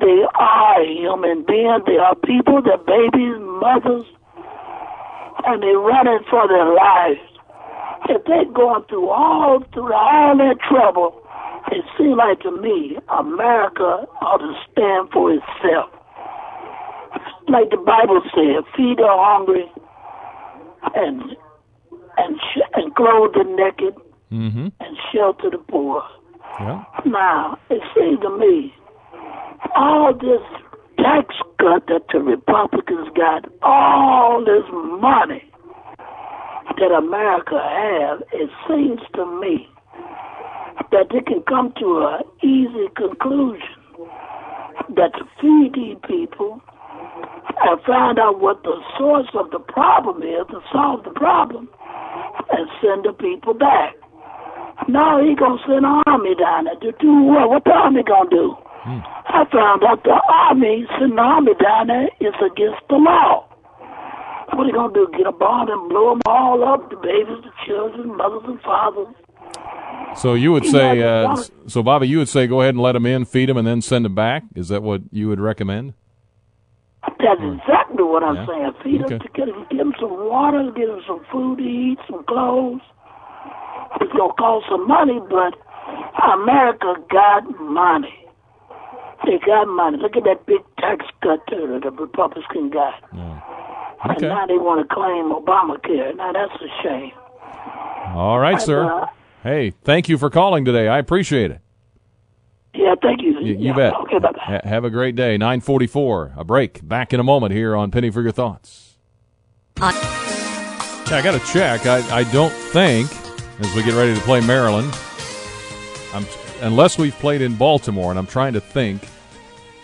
[0.00, 1.82] They are human beings.
[1.86, 2.60] They are people.
[2.62, 4.06] They're babies, mothers,
[5.46, 7.20] and they're running for their lives.
[8.08, 11.20] If they're going through all through all that trouble,
[11.70, 15.90] it seems like to me America ought to stand for itself
[17.48, 19.66] like the Bible said, feed the hungry
[20.94, 21.22] and
[22.16, 23.94] and sh- and clothe the naked
[24.32, 24.68] Mm-hmm.
[24.80, 26.02] and shelter the poor.
[26.58, 26.84] Yeah.
[27.04, 28.72] Now it seems to me
[29.76, 30.40] all this
[31.02, 34.64] tax cut that the Republicans got all this
[35.00, 35.42] money
[36.78, 39.68] that America has, it seems to me
[40.90, 43.76] that they can come to an easy conclusion
[44.96, 46.60] that to feed these people
[47.62, 51.68] and find out what the source of the problem is to solve the problem
[52.50, 53.94] and send the people back.
[54.88, 57.50] Now he gonna send an army down there to do what?
[57.50, 58.56] What the army gonna do?
[58.84, 63.46] I found out the army, sending the army down there is against the law.
[64.54, 65.08] What are you gonna do?
[65.16, 66.90] Get a bomb and blow them all up?
[66.90, 69.14] The babies, the children, mothers and fathers.
[70.16, 71.34] So you would say, uh,
[71.66, 73.80] so Bobby, you would say, go ahead and let them in, feed them, and then
[73.80, 74.42] send them back.
[74.54, 75.94] Is that what you would recommend?
[77.18, 78.46] That's exactly what I'm Yeah.
[78.46, 78.72] saying.
[78.82, 79.16] Feed Okay.
[79.16, 82.24] them, to get them, get them some water, get them some food to eat, some
[82.24, 82.82] clothes.
[84.00, 85.54] It's gonna cost some money, but
[86.34, 88.21] America got money.
[89.26, 89.98] They got money.
[89.98, 92.94] Look at that big tax cut that the Republicans got.
[93.12, 94.26] And Okay.
[94.28, 96.16] now they want to claim Obamacare.
[96.16, 97.12] Now that's a shame.
[98.16, 98.84] All right, sir.
[98.92, 99.06] uh,
[99.44, 100.88] Hey, thank you for calling today.
[100.88, 101.60] I appreciate it.
[102.74, 103.32] Yeah, thank you.
[103.40, 103.94] You, you Yeah, bet.
[104.02, 104.38] Okay, bye bye.
[104.40, 105.36] Ha- have a great day.
[105.36, 106.32] 944.
[106.36, 106.86] A break.
[106.86, 108.96] Back in a moment here on Penny for Your Thoughts.
[109.78, 111.86] Yeah, I got to check.
[111.86, 113.10] I, I don't think,
[113.60, 114.92] as we get ready to play Maryland,
[116.14, 116.24] I'm,
[116.60, 119.02] unless we've played in Baltimore, and I'm trying to think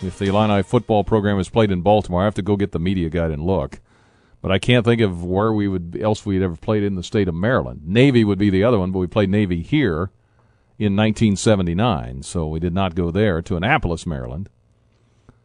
[0.01, 2.21] if the Illini football program has played in Baltimore.
[2.21, 3.79] I have to go get the media guide and look.
[4.41, 7.27] But I can't think of where we would else we'd ever played in the state
[7.27, 7.81] of Maryland.
[7.85, 10.11] Navy would be the other one, but we played Navy here
[10.77, 14.49] in 1979, so we did not go there to Annapolis, Maryland.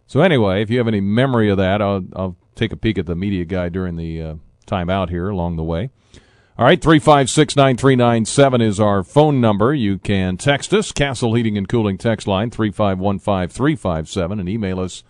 [0.07, 3.07] So anyway, if you have any memory of that, I'll, I'll take a peek at
[3.07, 5.91] the media guide during the uh, time out here along the way.
[6.57, 9.75] All right, 3569397 is our phone number.
[9.75, 15.03] You can text us, Castle Heating and Cooling text line 3515357, and email us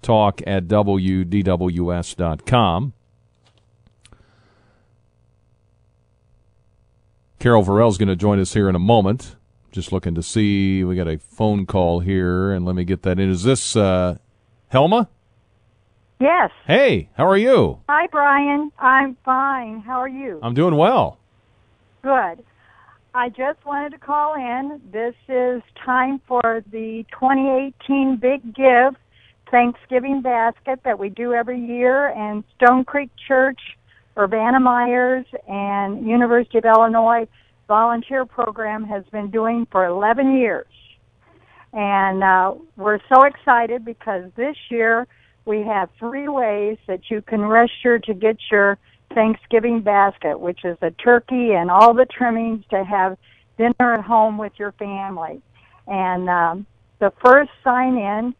[0.00, 1.34] talk at wdws.com.
[7.38, 9.36] Carol Varell's going to join us here in a moment.
[9.70, 13.20] Just looking to see, we got a phone call here, and let me get that
[13.20, 13.28] in.
[13.28, 14.16] Is this uh,
[14.68, 15.10] Helma?
[16.18, 16.50] Yes.
[16.66, 17.78] Hey, how are you?
[17.88, 18.72] Hi, Brian.
[18.78, 19.80] I'm fine.
[19.80, 20.40] How are you?
[20.42, 21.18] I'm doing well.
[22.02, 22.42] Good.
[23.14, 24.80] I just wanted to call in.
[24.92, 28.94] This is time for the 2018 Big Give
[29.50, 33.60] Thanksgiving basket that we do every year, and Stone Creek Church,
[34.16, 37.28] Urbana Meijer's, and University of Illinois
[37.68, 40.66] volunteer program has been doing for 11 years.
[41.72, 45.06] And uh, we're so excited because this year
[45.46, 48.78] we have three ways that you can register to get your
[49.14, 53.16] Thanksgiving basket, which is a turkey and all the trimmings to have
[53.56, 55.40] dinner at home with your family.
[55.86, 56.66] And um,
[56.98, 58.34] the first sign in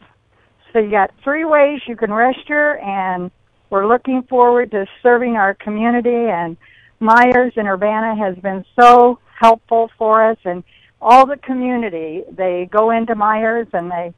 [0.73, 3.33] So you got three ways you can register and
[3.71, 6.11] we're looking forward to serving our community.
[6.11, 6.57] And
[7.01, 10.65] Meijer's in urbana has been so helpful for us and
[11.01, 14.13] all the community they go into Meijer's and they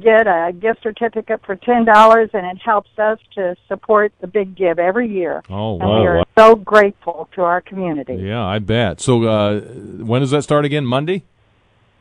[0.00, 4.56] get a gift certificate for ten dollars and it helps us to support the big
[4.56, 6.00] give every year Oh, and wow.
[6.00, 9.00] we are so grateful to our community Yeah, I bet.
[9.00, 10.86] So uh, when does that start again?
[10.86, 11.24] Monday?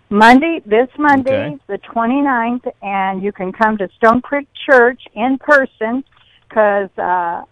[0.10, 1.58] Monday, this Monday, Okay.
[1.68, 6.02] the 29th, and you can come to Stone Creek Church in person
[6.48, 7.44] because uh,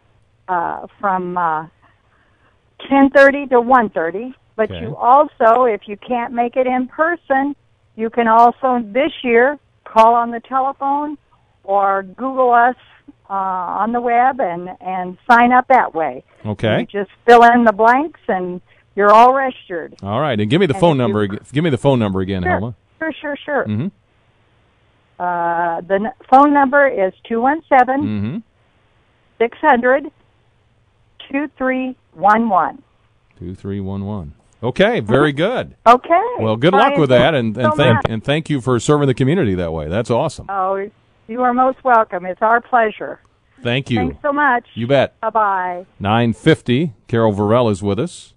[0.47, 1.67] uh, from uh,
[2.89, 4.33] 10:30 to 1:30.
[4.55, 4.81] But okay.
[4.81, 7.55] you also, if you can't make it in person,
[7.95, 11.17] you can also this year call on the telephone
[11.63, 12.75] or Google us
[13.29, 16.23] uh, on the web and, and sign up that way.
[16.45, 16.81] Okay.
[16.81, 18.61] You just fill in the blanks and
[18.95, 19.95] you're all registered.
[20.01, 21.23] All right, and give me the and phone number.
[21.25, 22.75] You, give me the phone number again, sure, Helma.
[22.99, 23.65] Sure, sure, sure.
[23.65, 23.87] Mm-hmm.
[25.19, 28.37] Uh, the n- phone number is 217 mm-hmm.
[29.37, 30.11] 600
[31.29, 32.83] 2311.
[33.39, 34.34] 2311.
[34.63, 35.75] Okay, very good.
[35.85, 36.27] Okay.
[36.39, 38.05] Well, good luck with that, and, and so thank much.
[38.09, 39.87] and thank you for serving the community that way.
[39.89, 40.47] That's awesome.
[40.49, 40.89] Oh,
[41.27, 42.25] you are most welcome.
[42.25, 43.19] It's our pleasure.
[43.61, 43.97] Thank you.
[43.97, 44.65] Thanks so much.
[44.73, 45.19] You bet.
[45.21, 45.85] Bye bye.
[45.99, 46.93] Nine fifty.
[47.07, 48.33] Carol Varell is with us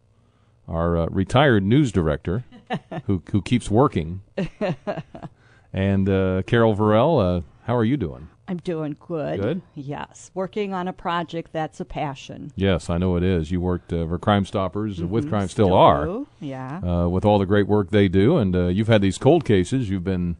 [0.68, 2.44] our uh, retired news director,
[3.06, 4.20] who who keeps working,
[5.72, 7.38] and uh, Carol Varell.
[7.38, 8.28] Uh, how are you doing?
[8.48, 9.40] I'm doing good.
[9.40, 9.62] Good?
[9.74, 10.30] Yes.
[10.34, 12.50] Working on a project that's a passion.
[12.56, 13.50] Yes, I know it is.
[13.50, 16.04] You worked uh, for Crime Stoppers with Mhm, Crime, still, still are.
[16.06, 16.78] do, yeah.
[16.82, 19.90] Uh, with all the great work they do, and uh, you've had these cold cases
[19.90, 20.36] you've been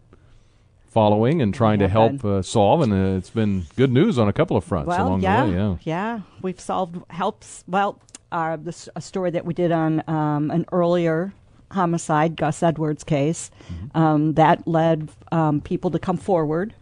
[0.86, 4.32] following and trying to help uh, solve, and uh, it's been good news on a
[4.32, 5.78] couple of fronts well, along yeah, the way.
[5.82, 7.62] yeah, We've solved helps.
[7.68, 8.00] Well,
[8.32, 11.34] uh, this a story that we did on um, an earlier
[11.72, 13.98] homicide, Gus Edwards case, Mm-hmm.
[13.98, 16.72] um, that led um, people to come forward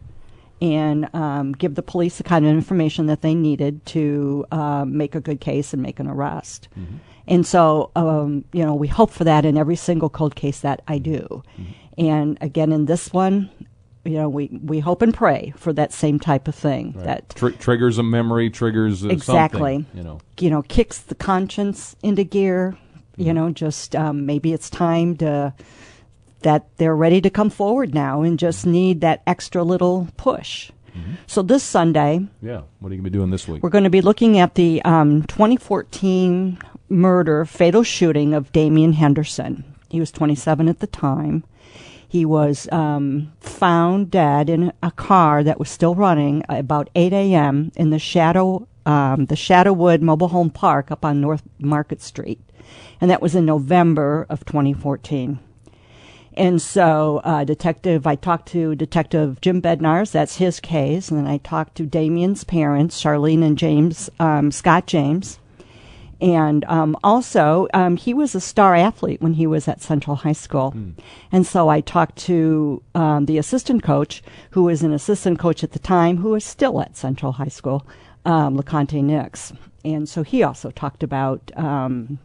[0.60, 5.14] and um, give the police the kind of information that they needed to uh, make
[5.14, 6.68] a good case and make an arrest.
[6.78, 6.96] Mm-hmm.
[7.28, 10.82] And so, um, you know, we hope for that in every single cold case that
[10.86, 11.42] I do.
[11.58, 11.72] Mm-hmm.
[11.98, 13.50] And again, in this one,
[14.04, 16.92] you know, we, we hope and pray for that same type of thing.
[16.94, 17.04] Right.
[17.04, 20.20] That Tr- triggers a memory, triggers uh, exactly, something, you know.
[20.38, 22.78] you know, kicks the conscience into gear.
[23.18, 25.54] You know, just um, maybe it's time to
[26.42, 30.70] that they're ready to come forward now and just need that extra little push.
[31.26, 32.62] So this Sunday, Yeah.
[32.80, 33.62] What are you going to be doing this week?
[33.62, 39.64] we're going to be looking at the um, 2014 murder, fatal shooting of Damian Henderson.
[39.90, 41.44] He was 27 at the time.
[42.08, 47.72] He was um, found dead in a car that was still running about 8 a.m.
[47.76, 52.40] in the Shadow, um, the Shadowwood Mobile Home Park up on North Market Street,
[53.02, 55.40] and that was in November of 2014.
[56.36, 60.10] And so, uh, detective, I talked to Detective Jim Bednars.
[60.12, 64.86] That's his case, and then I talked to Damien's parents, Charlene and James, um, Scott
[64.86, 65.38] James,
[66.20, 70.32] and um, also um, he was a star athlete when he was at Central High
[70.32, 70.74] School.
[71.32, 75.72] And so I talked to um, the assistant coach, who was an assistant coach at
[75.72, 77.86] the time, who is still at Central High School,
[78.24, 79.52] um, LeConte Nix.
[79.84, 82.18] And so he also talked about um,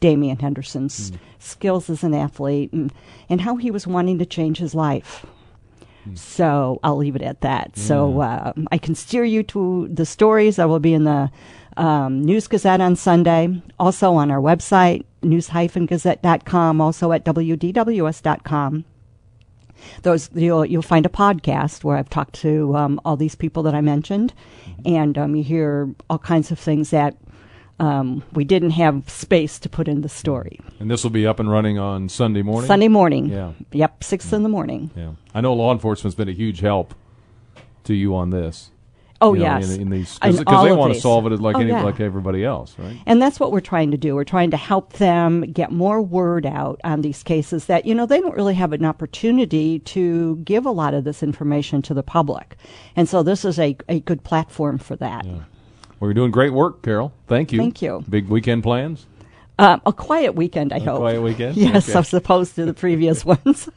[0.00, 2.92] Damian Henderson's skills as an athlete and,
[3.28, 5.24] and how he was wanting to change his life.
[6.14, 7.76] So I'll leave it at that.
[7.76, 11.30] So uh, I can steer you to the stories that will be in the
[11.76, 18.84] um, News Gazette on Sunday, also on our website, news-gazette.com, also at wdws.com.
[20.02, 23.74] Those you'll you'll find a podcast where I've talked to um, all these people that
[23.74, 24.32] I mentioned,
[24.86, 27.14] and um, you hear all kinds of things that
[27.78, 30.60] um, we didn't have space to put in the story.
[30.80, 32.66] And this will be up and running on Sunday morning?
[32.66, 33.26] Sunday morning.
[33.26, 33.52] Yeah.
[33.72, 34.90] Yep, six in the morning.
[34.96, 35.12] Yeah.
[35.34, 36.94] I know law enforcement's been a huge help
[37.84, 38.70] to you on this.
[39.18, 39.70] Oh, You know, yes.
[39.74, 41.82] In, in these, because they want to solve it like Oh, any, yeah.
[41.82, 42.98] like everybody else, right?
[43.06, 44.14] And that's what we're trying to do.
[44.14, 48.04] We're trying to help them get more word out on these cases that, you know,
[48.04, 52.02] they don't really have an opportunity to give a lot of this information to the
[52.02, 52.56] public.
[52.94, 55.24] And so this is a, a good platform for that.
[55.98, 57.12] Well, you're doing great work, Carol.
[57.26, 57.58] Thank you.
[57.58, 58.04] Thank you.
[58.08, 59.06] Big weekend plans?
[59.58, 60.98] Uh, a quiet weekend, I A hope.
[60.98, 61.56] quiet weekend?
[61.56, 61.98] Yes, Okay.
[61.98, 63.68] as opposed to the previous ones.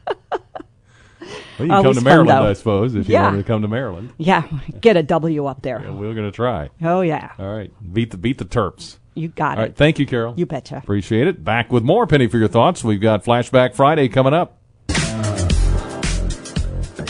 [1.58, 2.30] Well, you can come to Maryland.
[2.46, 4.12] I suppose, if you want to come to Maryland.
[4.18, 4.42] yeah,
[4.80, 5.80] get a W up there.
[5.82, 6.70] Yeah, we're going to try.
[6.82, 7.32] Oh, yeah.
[7.38, 7.70] All right.
[7.92, 8.98] Beat the beat the Terps.
[9.14, 9.66] You got All it.
[9.68, 9.76] right.
[9.76, 10.34] Thank you, Carol.
[10.36, 10.76] You betcha.
[10.78, 11.42] Appreciate it.
[11.44, 12.82] Back with more Penny for your thoughts.
[12.84, 14.58] We've got Flashback Friday coming up.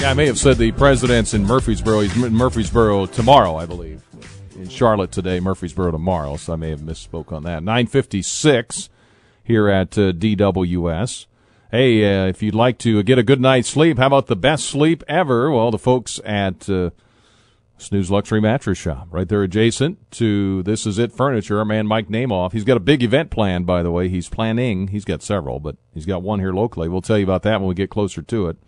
[0.01, 2.03] Yeah, I may have said the president's in Murphysboro.
[2.03, 4.03] He's in Murphysboro tomorrow, I believe.
[4.61, 6.37] In Charlotte today, Murphysboro tomorrow.
[6.37, 7.63] So I may have misspoke on that.
[7.63, 8.91] Nine fifty six
[9.43, 11.25] here at uh, DWS.
[11.71, 14.67] Hey, uh, if you'd like to get a good night's sleep, how about the best
[14.67, 15.51] sleep ever?
[15.51, 16.91] Well, the folks at uh,
[17.79, 21.59] Snooze Luxury Mattress Shop, right there adjacent to This Is It Furniture.
[21.59, 22.53] Our man Mike Namoff.
[22.53, 24.11] He's got a big event planned, by the way.
[24.11, 24.89] He's planning.
[24.89, 26.91] He's got several, but he's got one here locally.
[26.91, 28.59] We'll tell you about that when we get closer to it.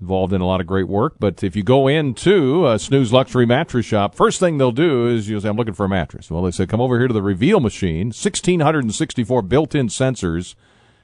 [0.00, 1.14] Involved in a lot of great work.
[1.18, 5.28] But if you go into a Snooze Luxury Mattress Shop, first thing they'll do is
[5.28, 6.30] you'll say, I'm looking for a mattress.
[6.30, 8.08] Well, they say, come over here to the Reveal machine.
[8.08, 10.54] 1,664 built-in sensors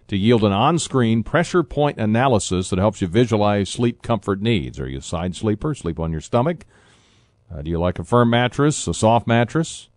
[0.09, 4.79] to yield an on-screen pressure point analysis that helps you visualize sleep comfort needs.
[4.79, 5.75] Are you a side sleeper?
[5.75, 6.67] Sleep on your stomach?
[7.51, 9.89] Uh, do you like a firm mattress, a soft mattress?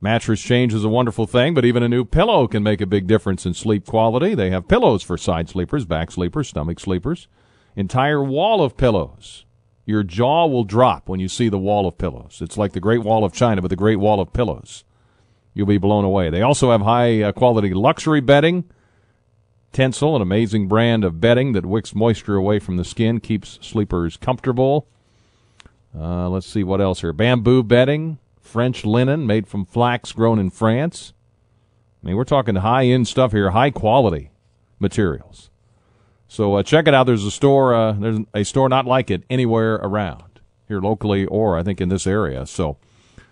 [0.00, 3.08] Mattress change is a wonderful thing, but even a new pillow can make a big
[3.08, 4.36] difference in sleep quality.
[4.36, 7.26] They have pillows for side sleepers, back sleepers, stomach sleepers.
[7.76, 9.44] Entire wall of pillows.
[9.84, 12.40] Your jaw will drop when you see the wall of pillows.
[12.40, 14.82] It's like the Great Wall of China, but the Great Wall of pillows.
[15.54, 16.28] You'll be blown away.
[16.30, 18.64] They also have high uh, quality luxury bedding.
[19.72, 24.16] Tencel, an amazing brand of bedding that wicks moisture away from the skin, keeps sleepers
[24.16, 24.88] comfortable.
[25.94, 27.12] Uh, let's see what else here.
[27.12, 31.12] Bamboo bedding, French linen made from flax grown in France.
[32.02, 34.30] I mean, we're talking high end stuff here, high quality
[34.78, 35.50] materials.
[36.36, 37.04] So uh, check it out.
[37.04, 37.74] There's a store.
[37.74, 41.88] Uh, there's a store not like it anywhere around here locally, or I think in
[41.88, 42.44] this area.
[42.44, 42.76] So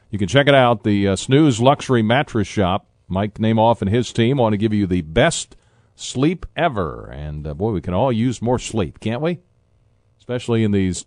[0.08, 0.84] you can check it out.
[0.84, 4.86] The uh, Snooze Luxury Mattress Shop, Mike Namoff and his team want to give you
[4.86, 5.54] the best
[5.94, 7.10] sleep ever.
[7.12, 9.40] And uh, boy, we can all use more sleep, can't we?
[10.18, 11.04] Especially in these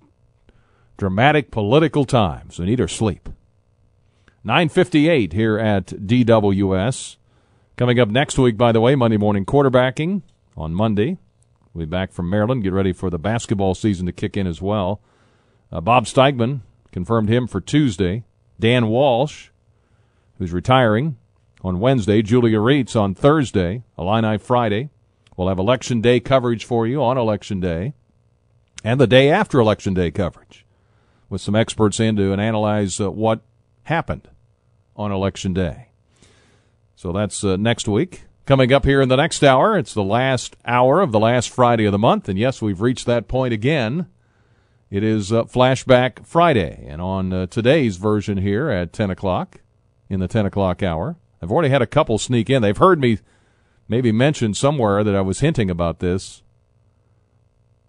[0.97, 2.59] dramatic political times.
[2.59, 3.27] We need our sleep.
[4.43, 7.17] 958 here at DWS.
[7.75, 10.21] Coming up next week, by the way, Monday morning quarterbacking
[10.55, 11.17] on Monday.
[11.77, 12.63] We'll be back from Maryland.
[12.63, 14.99] Get ready for the basketball season to kick in as well.
[15.71, 16.61] Uh, Bob Steigman
[16.91, 18.23] confirmed him for Tuesday.
[18.59, 19.49] Dan Walsh,
[20.39, 21.17] who's retiring
[21.61, 22.23] on Wednesday.
[22.23, 23.83] Julia Rietz on Thursday.
[23.95, 24.89] Illini Friday.
[25.35, 27.93] We'll have Election Day coverage for you on Election Day
[28.83, 30.65] and the day after Election Day coverage
[31.29, 33.41] with some experts in to analyze uh, what
[33.83, 34.27] happened
[34.95, 35.89] on Election Day.
[36.95, 38.23] So that's uh, next week.
[38.47, 41.83] Coming up here in the next hour, it's the last hour of the last Friday
[41.83, 42.29] of the month.
[42.29, 44.07] And yes, we've reached that point again.
[44.89, 46.85] It is uh, Flashback Friday.
[46.87, 49.59] And on uh, today's version here at 10 o'clock,
[50.09, 52.61] in the 10 o'clock hour, I've already had a couple sneak in.
[52.61, 53.19] They've heard me
[53.89, 56.41] maybe mention somewhere that I was hinting about this.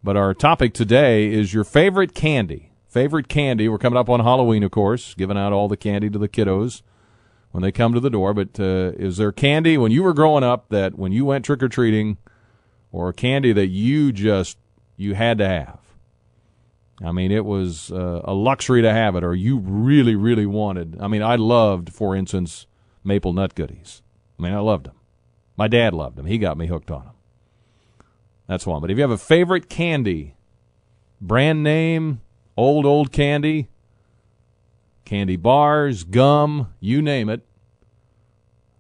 [0.03, 2.73] But our topic today is your favorite candy.
[2.89, 3.69] Favorite candy.
[3.69, 6.83] We're coming up on Halloween, of course, giving out all the candy to the kiddos
[7.51, 8.35] when they come to the door.
[8.35, 11.63] But uh, is there candy when you were growing up that when you went trick
[11.63, 12.19] or treating,
[12.93, 14.59] or candy that you just
[14.97, 15.81] you had to have?
[17.03, 20.97] I mean, it was uh, a luxury to have it, or you really, really wanted.
[21.01, 22.67] I mean, I loved, for instance,
[23.05, 24.03] maple nut goodies.
[24.39, 24.97] I mean, I loved them.
[25.57, 26.27] My dad loved them.
[26.27, 27.15] He got me hooked on them.
[28.49, 28.81] That's one.
[28.81, 30.35] But if you have a favorite candy,
[31.21, 32.21] brand name,
[32.57, 33.69] old, old candy,
[35.09, 37.41] candy bars, gum, you name it,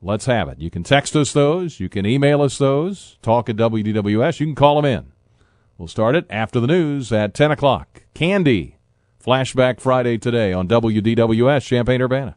[0.02, 0.58] let's have it.
[0.58, 1.80] You can text us those.
[1.80, 3.16] You can email us those.
[3.22, 4.38] Talk at WDWS.
[4.38, 5.12] You can call them in.
[5.78, 8.02] We'll start it after the news at 10 o'clock.
[8.12, 8.76] Candy.
[9.24, 12.36] Flashback Friday today on WDWS Champaign Urbana.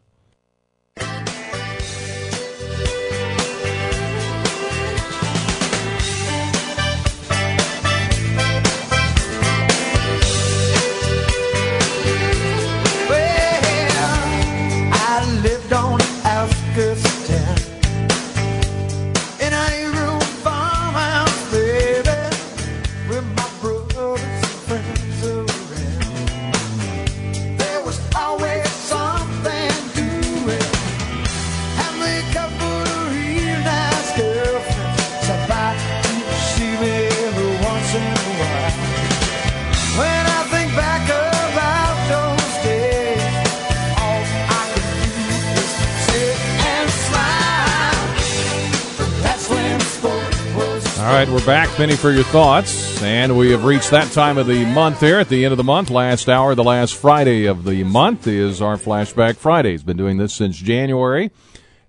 [51.12, 51.68] All right, we're back.
[51.76, 53.02] Penny for your thoughts.
[53.02, 55.62] And we have reached that time of the month here at the end of the
[55.62, 55.90] month.
[55.90, 59.72] Last hour, the last Friday of the month is our Flashback Friday.
[59.72, 61.30] Has Been doing this since January.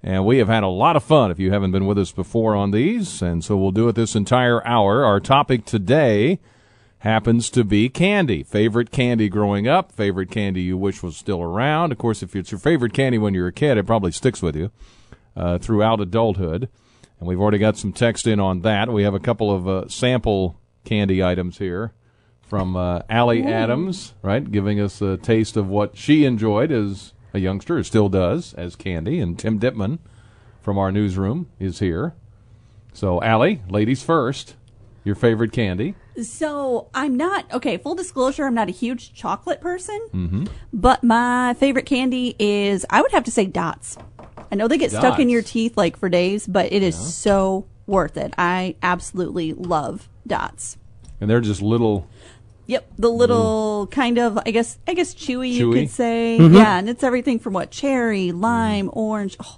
[0.03, 2.53] And we have had a lot of fun if you haven't been with us before
[2.53, 3.21] on these.
[3.21, 5.05] And so we'll do it this entire hour.
[5.05, 6.41] Our topic today
[6.99, 8.43] happens to be candy.
[8.43, 11.93] Favorite candy growing up, favorite candy you wish was still around.
[11.93, 14.57] Of course, if it's your favorite candy when you're a kid, it probably sticks with
[14.57, 14.69] you
[15.37, 16.67] uh, throughout adulthood.
[17.23, 18.91] And we've already got some text in on that.
[18.91, 21.93] We have a couple of uh, sample candy items here
[22.41, 27.39] from uh, Allie Adams, right, giving us a taste of what she enjoyed as a
[27.39, 29.21] youngster, or still does, as candy.
[29.21, 29.99] And Tim Ditman
[30.61, 32.13] from our newsroom is here.
[32.91, 34.55] So, Allie, ladies first,
[35.05, 35.95] your favorite candy.
[36.21, 37.77] So I'm not okay.
[37.77, 40.45] Full disclosure, I'm not a huge chocolate person, Mm-hmm.
[40.73, 43.97] but my favorite candy is I would have to say dots.
[44.53, 47.65] I know they get stuck in your teeth like for days, but it is so
[47.87, 48.35] worth it.
[48.37, 50.77] I absolutely love dots.
[51.19, 52.07] And they're just little.
[52.67, 56.37] Yep, the little kind of I guess I guess chewy, you could say.
[56.39, 56.53] Mhm.
[56.53, 59.37] Yeah, and it's everything from what cherry, lime, orange.
[59.43, 59.57] Oh,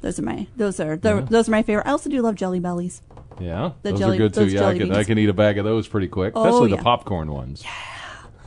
[0.00, 1.26] those are my those are tho- Yeah.
[1.30, 1.86] those are my favorite.
[1.86, 3.00] I also do love jelly bellies.
[3.40, 4.46] Yeah, The those jelly- are good too.
[4.48, 6.78] Yeah, I can, I can eat a bag of those pretty quick, Oh, especially yeah.
[6.78, 7.62] the popcorn ones.
[7.62, 7.70] Yeah.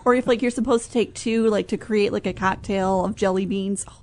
[0.03, 3.15] Or if like you're supposed to take two, like to create like a cocktail of
[3.15, 3.85] jelly beans.
[3.87, 3.93] Oh,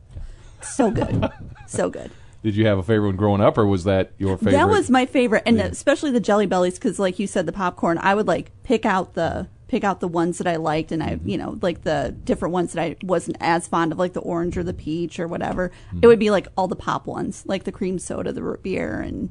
[0.64, 1.30] so good,
[1.66, 2.10] so good.
[2.42, 4.52] Did you have a favorite one growing up, or was that your favorite?
[4.52, 5.66] That was my favorite, and Yeah.
[5.66, 7.98] especially the jelly bellies, because like you said, the popcorn.
[7.98, 11.10] I would like pick out the pick out the ones that I liked, and I
[11.14, 11.28] Mm-hmm.
[11.28, 14.56] you know like the different ones that I wasn't as fond of, like the orange
[14.58, 15.70] or the peach or whatever.
[15.88, 16.00] Mm-hmm.
[16.02, 19.00] It would be like all the pop ones, like the cream soda, the root beer,
[19.00, 19.30] and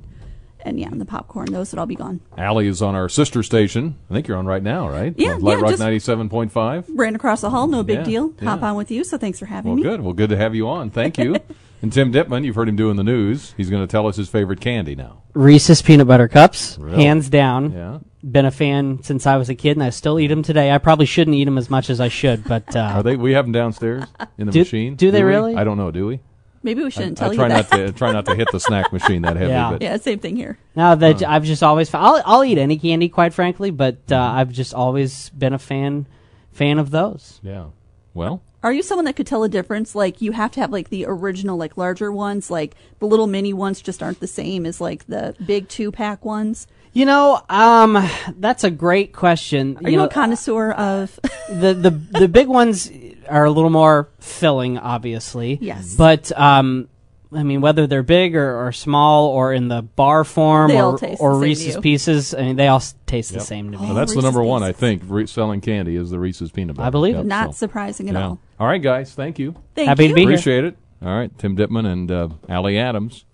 [0.65, 1.51] and yeah, and the popcorn.
[1.51, 2.21] Those would all be gone.
[2.37, 3.95] Allie is on our sister station.
[4.09, 5.13] I think you're on right now, right?
[5.17, 6.85] Yeah, Light yeah, Rock just- ninety-seven point five.
[6.89, 8.33] Ran across the hall, no big Yeah, deal.
[8.43, 9.83] Hop on with you, so thanks for having Well, me.
[9.83, 10.01] good.
[10.01, 10.89] Well, good to have you on.
[10.89, 11.35] Thank you.
[11.81, 13.53] and Tim Ditman, you've heard him doing the news.
[13.57, 15.23] He's going to tell us his favorite candy now.
[15.33, 17.03] Reese's peanut butter cups, Really?
[17.03, 17.71] hands down.
[17.71, 17.99] Yeah.
[18.23, 20.71] Been a fan since I was a kid, and I still eat them today.
[20.71, 23.15] I probably shouldn't eat them as much as I should, but uh, Are they?
[23.15, 24.03] We have them downstairs
[24.37, 24.95] in the Do- machine.
[24.95, 25.29] do they we?
[25.29, 25.55] really?
[25.55, 25.89] I don't know.
[25.89, 26.19] Do we?
[26.63, 27.71] Maybe we shouldn't I, tell I try you that.
[27.71, 29.49] not to try not to hit the snack machine that heavy.
[29.51, 29.71] Yeah.
[29.71, 30.57] But yeah, same thing here.
[30.75, 34.17] Now that I've just always found, I'll, I'll eat any candy, quite frankly, but uh,
[34.17, 36.07] I've just always been a fan
[36.51, 37.39] fan of those.
[37.43, 37.65] yeah.
[38.13, 39.95] Well, Are you someone that could tell a difference?
[39.95, 43.53] Like you have to have like the original, like larger ones, like the little mini
[43.53, 46.67] ones just aren't the same as like the big two pack ones.
[46.93, 48.05] You know, um,
[48.37, 49.77] that's a great question.
[49.83, 51.17] Are you, know, a connoisseur of?
[51.49, 51.89] the the
[52.19, 52.91] the big ones
[53.29, 55.57] are a little more filling, obviously.
[55.61, 55.95] Yes.
[55.95, 56.89] But um,
[57.33, 60.95] I mean, whether they're big or, or small or in the bar form They all
[60.95, 61.77] or, the or Reese's.
[61.77, 63.39] Pieces, I mean, they all taste Yep.
[63.39, 63.85] the same to me.
[63.85, 66.75] Well, that's the Reese's number one, I think, re- selling candy is the Reese's peanut
[66.75, 66.87] butter.
[66.87, 67.27] I believe Cup, it.
[67.27, 68.23] Not so, surprising at yeah.
[68.27, 68.39] all.
[68.59, 69.13] All right, guys.
[69.13, 69.55] Thank you.
[69.75, 70.09] Thank Happy you.
[70.09, 70.31] to be here.
[70.31, 70.77] Appreciate it.
[71.01, 73.25] All right, Tim Ditman and uh, Allie Adams.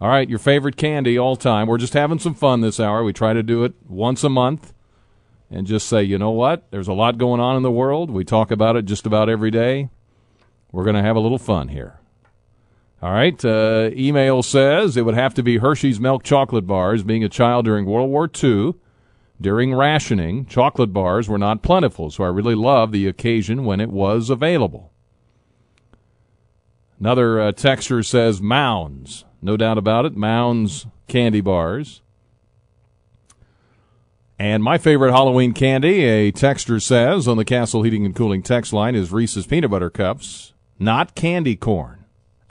[0.00, 1.66] All right, your favorite candy all time.
[1.66, 3.04] We're just having some fun this hour.
[3.04, 4.72] We try to do it once a month
[5.50, 6.70] and just say, you know what?
[6.70, 8.10] There's a lot going on in the world.
[8.10, 9.88] We talk about it just about every day.
[10.72, 12.00] We're going to have a little fun here.
[13.00, 17.02] All right, uh, email says it would have to be Hershey's milk chocolate bars.
[17.02, 18.74] Being a child during World War II,
[19.40, 23.90] during rationing, chocolate bars were not plentiful, so I really loved the occasion when it
[23.90, 24.90] was available.
[26.98, 29.26] Another uh, texture says Mounds.
[29.44, 30.16] No doubt about it.
[30.16, 32.00] Mounds candy bars.
[34.38, 38.72] And my favorite Halloween candy, a texter says on the Castle Heating and Cooling text
[38.72, 42.06] line, is Reese's Peanut Butter Cups, not candy corn.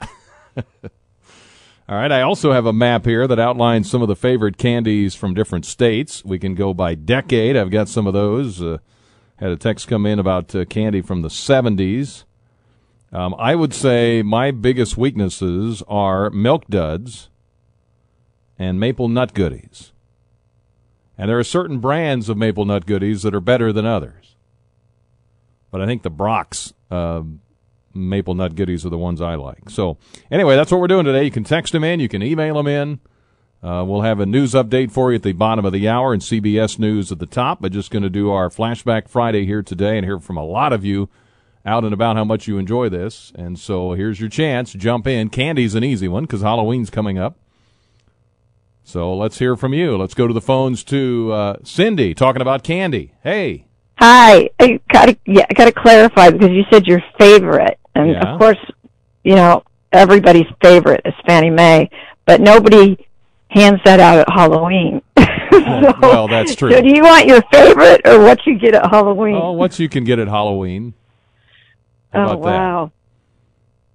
[0.56, 5.16] All right, I also have a map here that outlines some of the favorite candies
[5.16, 6.24] from different states.
[6.24, 7.56] We can go by decade.
[7.56, 8.62] I've got some of those.
[8.62, 8.78] Uh,
[9.38, 12.23] had a text come in about uh, candy from the 70s.
[13.14, 17.30] Um, I would say my biggest weaknesses are milk duds
[18.58, 19.92] and maple nut goodies.
[21.16, 24.34] And there are certain brands of maple nut goodies that are better than others.
[25.70, 27.22] But I think the Brach's uh,
[27.94, 29.70] maple nut goodies are the ones I like.
[29.70, 29.96] So,
[30.28, 31.22] anyway, that's what we're doing today.
[31.22, 33.00] You can text them in, you can email them in.
[33.62, 36.20] Uh, we'll have a news update for you at the bottom of the hour and
[36.20, 37.62] CBS News at the top.
[37.62, 40.72] But just going to do our Flashback Friday here today and hear from a lot
[40.72, 41.08] of you
[41.66, 43.32] out and about how much you enjoy this.
[43.34, 44.72] And so here's your chance.
[44.72, 45.30] Jump in.
[45.30, 47.36] Candy's an easy one because Halloween's coming up.
[48.84, 49.96] So let's hear from you.
[49.96, 53.14] Let's go to the phones to uh, Cindy talking about candy.
[53.22, 53.64] Hey.
[53.98, 58.32] Hi, I gotta yeah, I gotta clarify because you said your favorite, and Yeah.
[58.34, 58.58] of course,
[59.22, 59.62] you know
[59.92, 61.88] everybody's favorite is Fannie May,
[62.26, 62.98] but nobody
[63.50, 65.00] hands that out at Halloween.
[65.54, 66.72] So- well, that's true.
[66.72, 69.36] So, do you want your favorite or what you get at Halloween?
[69.40, 70.94] Oh, what you can get at Halloween.
[72.14, 72.58] How Oh, about that?
[72.58, 72.92] wow!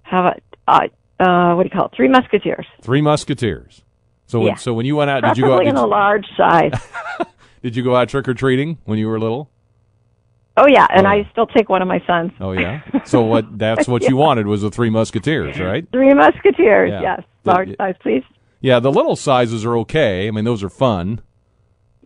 [0.02, 1.92] How about uh, uh, what do you call it?
[1.96, 2.66] Three Musketeers.
[2.82, 3.82] Three Musketeers.
[4.26, 5.66] So when, so when you went out, did you go out?
[5.66, 6.72] In a large size.
[7.62, 9.50] did you go out trick or treating when you were little?
[10.56, 12.32] oh yeah, and I still take one of my sons.
[12.40, 12.82] Oh yeah.
[13.04, 13.58] So what?
[13.58, 15.86] That's what you wanted was the Three Musketeers, right?
[15.90, 16.90] Three Musketeers.
[16.90, 17.00] Yeah.
[17.02, 18.22] Yes, The- large size, please.
[18.62, 20.28] Yeah, the little sizes are okay.
[20.28, 21.22] I mean, those are fun.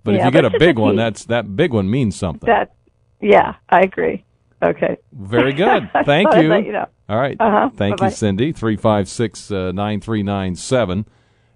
[0.04, 2.46] But if you get a big one, that's that big one means something.
[2.46, 2.74] That.
[3.20, 4.23] Yeah, I agree.
[4.64, 4.96] Okay.
[5.12, 5.90] Very good.
[6.04, 6.54] Thank you.
[6.54, 6.86] you know.
[7.08, 7.36] All right.
[7.38, 7.70] Uh-huh.
[7.76, 8.08] Thank Bye-bye.
[8.08, 8.52] you, Cindy.
[8.52, 11.06] Three five six uh, nine three nine seven.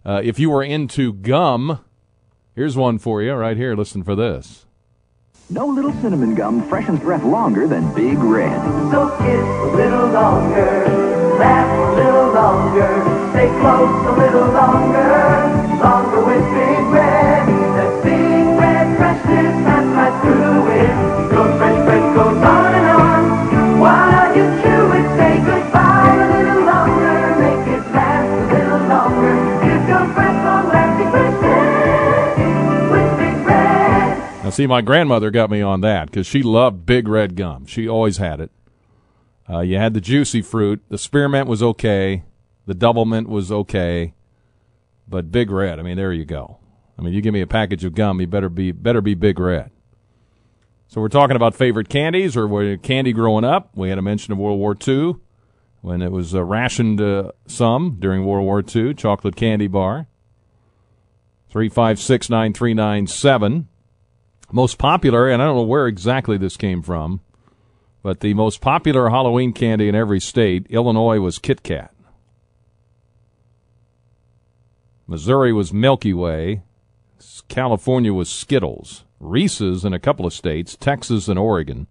[0.04, 1.80] Uh, if you were into gum,
[2.54, 3.74] here's one for you right here.
[3.74, 4.66] Listen for this.
[5.50, 8.60] No little cinnamon gum freshens breath longer than Big Red.
[8.90, 10.84] So kiss a little longer,
[11.38, 15.57] laugh a little longer, stay close a little longer, longer
[34.48, 37.66] Now, see, my grandmother got me on that because she loved big red gum.
[37.66, 38.50] She always had it.
[39.46, 40.82] Uh, you had the juicy fruit.
[40.88, 42.24] The spearmint was okay.
[42.64, 44.14] The double mint was okay.
[45.06, 46.56] But big red, I mean, there you go.
[46.98, 49.38] I mean, you give me a package of gum, you better be better be big
[49.38, 49.70] red.
[50.86, 53.68] So we're talking about favorite candies or candy growing up.
[53.74, 55.16] We had a mention of World War II
[55.82, 60.06] when it was uh, rationed uh, some during World War II, chocolate candy bar.
[61.52, 63.66] 3569397
[64.52, 67.20] most popular, and I don't know where exactly this came from,
[68.02, 71.92] but the most popular Halloween candy in every state, Illinois was Kit Kat.
[75.06, 76.62] Missouri was Milky Way.
[77.48, 79.04] California was Skittles.
[79.20, 81.86] Reese's in a couple of states, Texas and Oregon.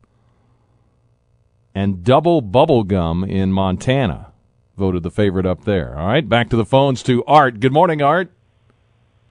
[1.73, 4.31] And Double Bubble Gum in Montana
[4.77, 5.97] voted the favorite up there.
[5.97, 7.59] All right, back to the phones to Art.
[7.59, 8.31] Good morning, Art.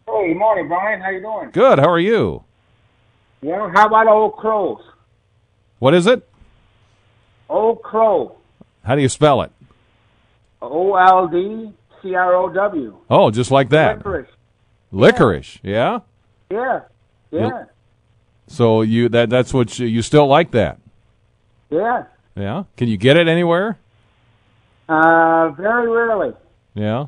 [0.07, 1.01] Hey, good morning, Brian.
[1.01, 1.51] How you doing?
[1.53, 1.79] Good.
[1.79, 2.46] How are you?
[3.43, 4.81] Well, how about Old Crows?
[5.79, 6.27] What is it?
[7.49, 8.37] Old Crow.
[8.85, 9.53] How do you spell it?
[10.63, 11.73] O L D
[12.03, 12.97] C R O W.
[13.11, 13.99] Oh, just like that.
[13.99, 14.29] Licorice.
[14.93, 16.01] Licorice, yeah.
[16.51, 16.81] Yeah.
[17.31, 17.65] Yeah.
[18.49, 20.79] So you that that's what you, you still like that?
[21.71, 22.05] Yeah.
[22.37, 22.65] Yeah.
[22.77, 23.77] Can you get it anywhere?
[24.89, 26.33] Uh, very rarely.
[26.75, 27.07] Yeah.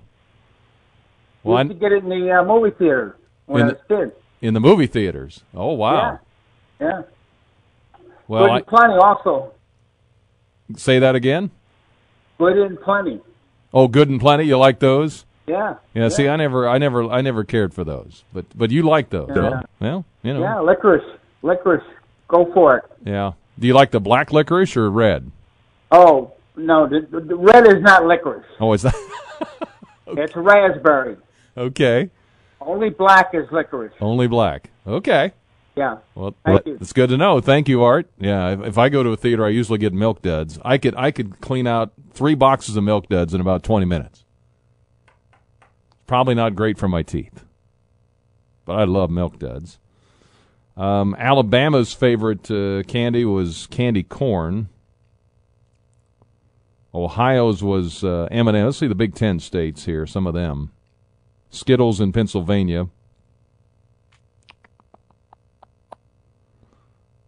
[1.45, 3.17] Well, you I- to get it in the uh, movie theater
[3.47, 4.13] when I was a kid.
[4.41, 5.43] In the movie theaters.
[5.55, 6.21] Oh wow.
[6.81, 7.03] Yeah.
[8.29, 9.53] Well, Good I, and plenty also.
[10.77, 11.51] say that again.
[12.39, 13.21] Good and plenty.
[13.73, 14.45] Oh, good and plenty.
[14.45, 15.25] You like those?
[15.47, 15.77] Yeah.
[15.95, 16.09] Yeah.
[16.09, 19.31] See, I never, I never, I never cared for those, but but you like those.
[19.35, 19.51] Yeah.
[19.51, 19.63] huh?
[19.81, 20.41] Well, you know.
[20.41, 21.05] Yeah, licorice.
[21.43, 21.85] Licorice.
[22.29, 22.85] Go for it.
[23.07, 23.33] Yeah.
[23.59, 25.31] Do you like the black licorice or red?
[25.91, 28.45] Oh, no, the, the, the red is not licorice.
[28.61, 28.95] Oh, is that
[30.07, 31.17] It's raspberry.
[31.57, 32.11] okay?
[32.69, 33.95] Only black is licorice.
[33.99, 34.69] Only black.
[34.87, 35.33] Okay.
[35.75, 35.97] Yeah.
[36.15, 37.41] Well, Thank well, it's good to know.
[37.41, 38.11] Thank you, Art.
[38.19, 40.59] Yeah, if, if I go to a theater, I usually get milk duds.
[40.63, 44.27] I could I could clean out three boxes of milk duds in about twenty minutes.
[46.07, 47.43] Probably not great for my teeth,
[48.67, 49.79] but I love milk duds.
[50.77, 54.69] Um, Alabama's favorite uh, candy was candy corn.
[56.95, 58.65] Ohio's was uh, M&M.
[58.65, 60.07] Let's see the Big Ten states here.
[60.07, 60.73] Some of them.
[61.51, 62.89] Skittles in Pennsylvania.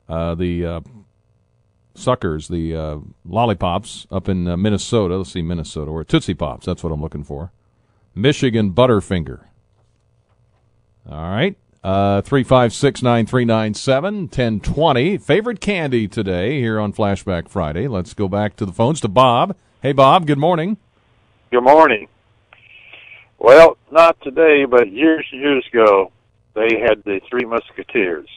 [0.08, 0.80] Uh, the uh,
[1.94, 5.18] suckers, the uh, lollipops up in uh, Minnesota.
[5.18, 5.90] Let's see, Minnesota.
[5.90, 6.66] Or Tootsie Pops.
[6.66, 7.52] That's what I'm looking for.
[8.14, 9.44] Michigan Butterfinger.
[11.08, 11.56] All right.
[11.82, 15.16] Uh, 356 9397 1020.
[15.18, 17.88] Favorite candy today here on Flashback Friday.
[17.88, 19.56] Let's go back to the phones to Bob.
[19.80, 20.26] Hey, Bob.
[20.26, 20.76] Good morning.
[21.50, 22.08] Good morning.
[23.40, 26.12] Well, not today, but years and years ago,
[26.54, 28.28] they had the Three Musketeers,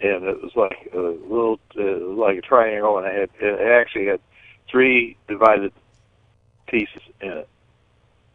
[0.00, 4.06] and it was like a little, uh, like a triangle, and it, had, it actually
[4.06, 4.20] had
[4.68, 5.72] three divided
[6.66, 7.48] pieces in it.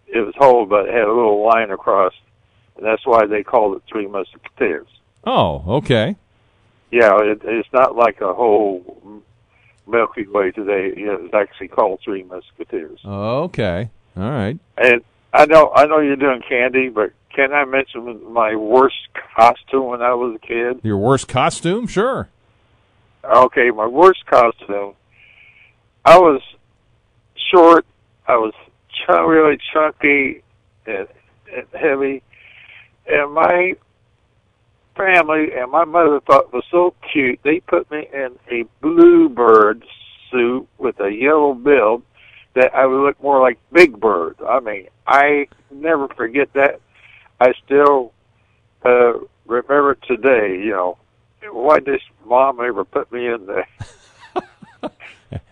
[0.07, 2.13] It was whole, but it had a little line across,
[2.77, 4.87] and that's why they called it Three Musketeers.
[5.25, 6.15] Oh, okay.
[6.89, 9.21] Yeah, it, it's not like a whole
[9.85, 10.93] Milky Way today.
[10.95, 12.99] You know, it's actually called Three Musketeers.
[13.05, 13.89] Okay.
[14.15, 14.57] All right.
[14.77, 15.01] And
[15.33, 18.95] I know I know you're doing candy, but can I mention my worst
[19.35, 20.81] costume when I was a kid?
[20.83, 21.87] Your worst costume?
[21.87, 22.29] Sure.
[23.23, 24.93] Okay, my worst costume.
[26.03, 26.41] I was
[27.53, 27.85] short.
[28.27, 28.53] I was
[28.89, 30.43] ch- really chunky
[30.85, 31.07] and,
[31.55, 32.23] and heavy,
[33.07, 33.75] and my
[34.97, 37.39] family and my mother thought it was so cute.
[37.43, 39.85] They put me in a bluebird
[40.29, 42.03] suit with a yellow bill
[42.55, 44.35] that I would look more like Big Bird.
[44.47, 46.79] I mean, I never forget that.
[47.39, 48.11] I still
[48.83, 49.13] uh
[49.45, 50.97] remember today, you know,
[51.51, 53.67] why did mom ever put me in there?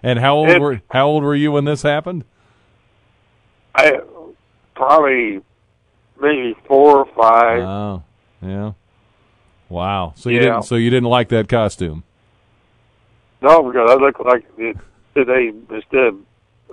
[0.03, 2.25] And how old It- were how old were you when this happened?
[3.75, 3.99] I
[4.75, 5.41] probably
[6.19, 7.61] maybe four or five.
[7.61, 8.03] Oh,
[8.41, 8.71] yeah.
[9.69, 10.13] Wow.
[10.15, 10.41] So you Yeah.
[10.43, 12.03] didn't so you didn't like that costume.
[13.41, 14.75] No, because I look like it,
[15.15, 16.15] today instead of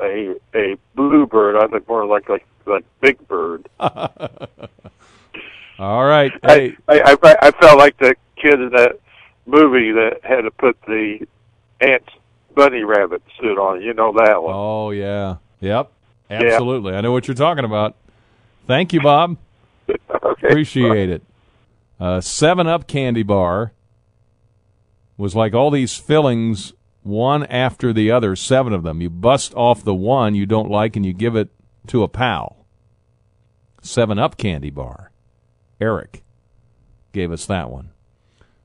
[0.00, 3.68] a a bluebird, I look more like like like Big Bird.
[5.78, 6.32] All right.
[6.44, 8.98] Hey, I, I I felt like the kid in that
[9.46, 11.26] movie that had to put the
[11.80, 12.08] ants
[12.54, 13.82] bunny rabbit suit on.
[13.82, 14.54] You know that one.
[14.54, 15.36] Oh yeah.
[15.60, 15.92] Yep.
[16.28, 16.94] Absolutely.
[16.94, 17.94] I know what you're talking about.
[18.66, 19.36] Thank you, Bob.
[20.08, 21.22] Appreciate it.
[22.00, 23.72] Uh, Seven Up candy bar
[25.16, 26.72] was like all these fillings,
[27.06, 29.00] one after the other, seven of them.
[29.00, 31.50] You bust off the one you don't like and you give it
[31.88, 32.66] to a pal.
[33.80, 35.12] Seven Up candy bar.
[35.80, 36.24] Eric
[37.12, 37.90] gave us that one.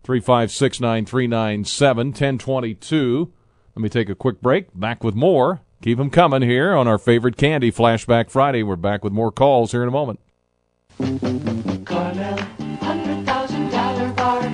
[0.03, 3.31] Three five six nine three nine seven ten twenty two.
[3.75, 4.67] Let me take a quick break.
[4.73, 5.61] Back with more.
[5.81, 8.63] Keep them coming here on our favorite candy Flashback Friday.
[8.63, 10.19] We're back with more calls here in a moment.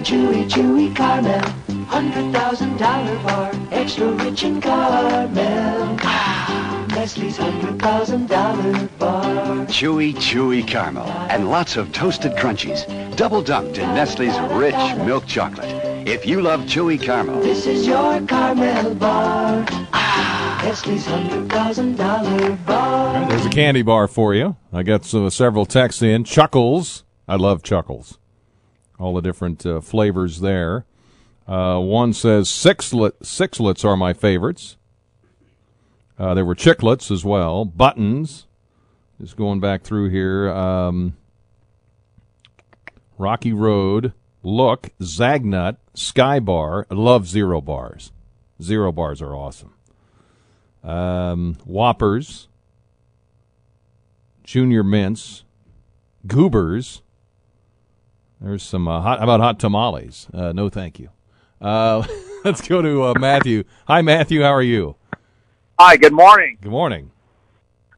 [0.08, 1.42] Chewy, chewy caramel,
[1.86, 5.98] hundred thousand dollar bar, extra rich in caramel.
[6.02, 9.66] Ah, Nestle's hundred thousand dollar bar.
[9.66, 12.88] Chewy, chewy caramel, and lots of toasted crunchies,
[13.18, 15.68] double dunked in Nestle's rich milk chocolate.
[16.08, 19.66] If you love chewy caramel, This is your caramel bar.
[19.92, 23.28] Ah, Nestle's hundred thousand dollar bar.
[23.28, 24.56] There's a candy bar for you.
[24.72, 26.24] I got some, several texts in.
[26.24, 27.04] Chuckles.
[27.28, 28.20] I love Chuckles.
[29.00, 30.86] All the different uh, flavors there.
[31.48, 34.78] Uh, one says sixlet, sixlets are my favorites.
[36.20, 37.64] Uh, there were chiclets as well.
[37.64, 38.48] Buttons.
[39.22, 40.50] Just going back through here.
[40.50, 41.16] Um,
[43.18, 44.14] Rocky Road.
[44.44, 44.90] Look.
[45.00, 45.78] Zagnut.
[45.94, 46.88] Sky Bar.
[46.90, 48.12] I love zero bars.
[48.62, 49.74] Zero bars are awesome.
[50.84, 52.48] Um, Whoppers.
[54.48, 55.44] Junior Mints,
[56.26, 57.02] Goobers.
[58.42, 59.20] There's some uh, hot.
[59.20, 60.28] How about hot tamales?
[60.34, 61.10] Uh, no, thank you.
[61.60, 62.06] Uh,
[62.46, 63.64] let's go to uh, Matthew.
[63.88, 64.42] Hi, Matthew.
[64.44, 64.96] How are you?
[65.80, 66.58] Hi, good morning.
[66.62, 67.12] Good morning.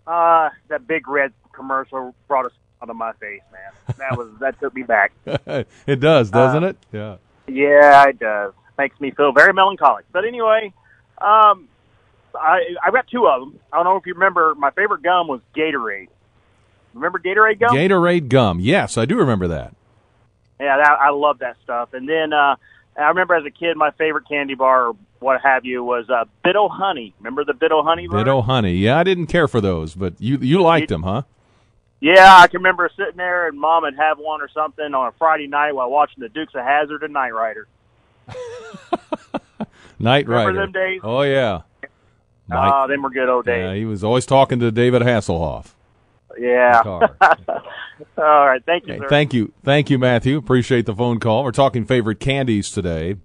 [0.08, 3.96] Uh, that big red commercial brought us out of my face, man.
[3.98, 5.12] That was that took me back.
[5.26, 6.78] it does, doesn't Uh, it?
[6.94, 7.16] Yeah.
[7.48, 8.54] Yeah, it does.
[8.78, 10.06] Makes me feel very melancholic.
[10.14, 10.72] But anyway,
[11.20, 11.68] um,
[12.34, 13.60] I I got two of them.
[13.74, 14.56] I don't know if you remember.
[14.56, 16.08] My favorite gum was Gatorade.
[16.94, 17.76] Remember Gatorade gum?
[17.76, 18.60] Gatorade gum.
[18.62, 19.76] Yes, I do remember that.
[20.60, 21.94] Yeah, that, I love that stuff.
[21.94, 22.56] And then uh,
[22.98, 26.26] I remember as a kid, my favorite candy bar or what have you was uh,
[26.44, 27.14] Bit-O Honey.
[27.20, 28.08] Remember the Bit-O Honey?
[28.08, 28.42] bar?
[28.42, 28.74] Honey.
[28.74, 31.24] Yeah, I didn't care for those, but you you liked them, huh?
[32.02, 35.12] Yeah, I can remember sitting there and mom would have one or something on a
[35.14, 37.68] Friday night while watching the Dukes of Hazzard and Knight Rider.
[40.00, 40.62] Night Remember Rider.
[40.62, 41.02] them days?
[41.04, 41.62] Oh yeah.
[42.52, 43.64] Ah, them were good old days.
[43.64, 45.74] Yeah, he was always talking to David Hasselhoff.
[46.40, 46.82] Yeah.
[48.18, 50.38] All right, thank you, Okay, thank you, thank you, Matthew.
[50.38, 51.44] Appreciate the phone call.
[51.44, 53.16] We're talking favorite candies today.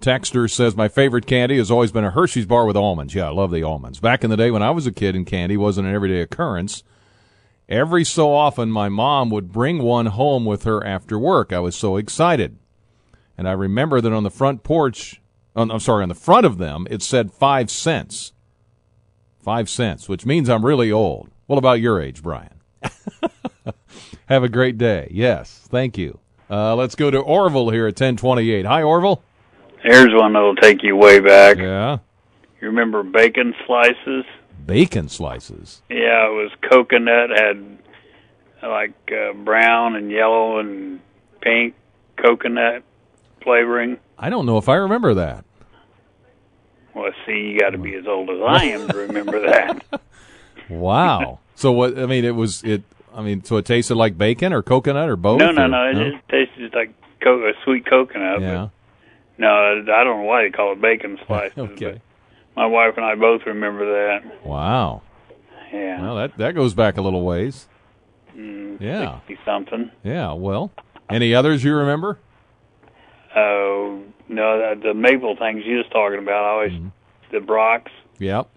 [0.00, 3.14] Texter says my favorite candy has always been a Hershey's bar with almonds.
[3.14, 4.00] Yeah, I love the almonds.
[4.00, 6.82] Back in the day when I was a kid and candy wasn't an everyday occurrence,
[7.68, 11.52] every so often my mom would bring one home with her after work.
[11.52, 12.58] I was so excited.
[13.38, 15.20] And I remember that on the front porch,
[15.54, 18.32] on, I'm sorry, on the front of them, it said five cents.
[19.40, 21.30] Five cents, which means I'm really old.
[21.46, 22.60] What about your age, Brian?
[24.26, 25.08] Have a great day.
[25.10, 26.18] Yes, thank you.
[26.50, 28.66] Uh, let's go to Orville here at 1028.
[28.66, 29.22] Hi, Orville.
[29.82, 31.58] Here's one that'll take you way back.
[31.58, 31.98] Yeah.
[32.60, 34.24] You remember bacon slices?
[34.64, 35.82] Bacon slices.
[35.88, 37.78] Yeah, it was coconut, had
[38.62, 41.00] like uh, brown and yellow and
[41.40, 41.74] pink
[42.16, 42.82] coconut
[43.42, 43.98] flavoring.
[44.18, 45.44] I don't know if I remember that.
[46.94, 49.84] Well, see, you got to be as old as I am to remember that.
[50.68, 51.38] Wow.
[51.54, 51.98] so what?
[51.98, 52.82] I mean, it was it.
[53.14, 55.38] I mean, so it tasted like bacon or coconut or both.
[55.40, 55.88] no, no, or- no.
[55.90, 56.90] It just tasted like
[57.22, 58.40] co- a sweet coconut.
[58.40, 58.68] Yeah.
[59.38, 61.58] No, I don't know why they call it bacon slices.
[61.58, 62.00] Okay.
[62.56, 64.44] My wife and I both remember that.
[64.46, 65.02] Wow.
[65.72, 66.00] Yeah.
[66.00, 67.66] Well, that that goes back a little ways.
[68.36, 69.20] Mm, Yeah.
[69.44, 69.90] something.
[70.04, 70.32] Yeah.
[70.32, 70.70] Well,
[71.10, 72.18] any others you remember?
[73.34, 76.44] Oh no, the, the maple things you was talking about.
[76.44, 76.88] I always Mm-hmm.
[77.32, 77.92] the Brach's.
[78.18, 78.48] Yep.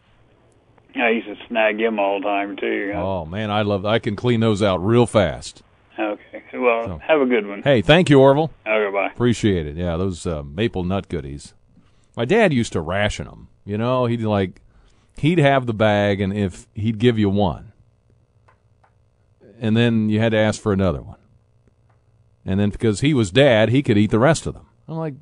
[0.96, 2.94] I used to snag them all the time too.
[2.96, 3.86] Oh man, I love.
[3.86, 5.62] I can clean those out real fast.
[5.98, 6.44] Okay.
[6.54, 7.62] Well, have a good one.
[7.62, 8.52] Hey, thank you, Orville.
[8.66, 9.12] Okay, bye.
[9.14, 9.76] Appreciate it.
[9.76, 11.54] Yeah, those uh, maple nut goodies.
[12.16, 13.50] My dad used to ration them.
[13.66, 14.62] You know, he'd like
[15.18, 17.74] he'd have the bag, and if he'd give you one,
[19.60, 21.20] and then you had to ask for another one,
[22.46, 24.68] and then because he was dad, he could eat the rest of them.
[24.88, 25.14] I'm like,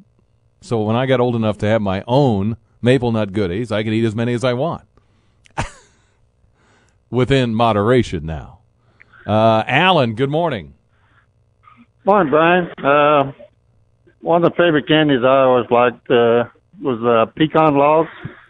[0.61, 3.93] so when I got old enough to have my own maple nut goodies, I could
[3.93, 4.88] eat as many as I want,
[7.10, 8.26] within moderation.
[8.26, 8.60] Now,
[9.26, 10.74] uh, Alan, good morning.
[12.05, 12.70] Morning, Brian.
[12.84, 13.32] Uh,
[14.22, 16.45] one of the favorite candies I always liked uh,
[16.82, 18.10] was uh, pecan logs.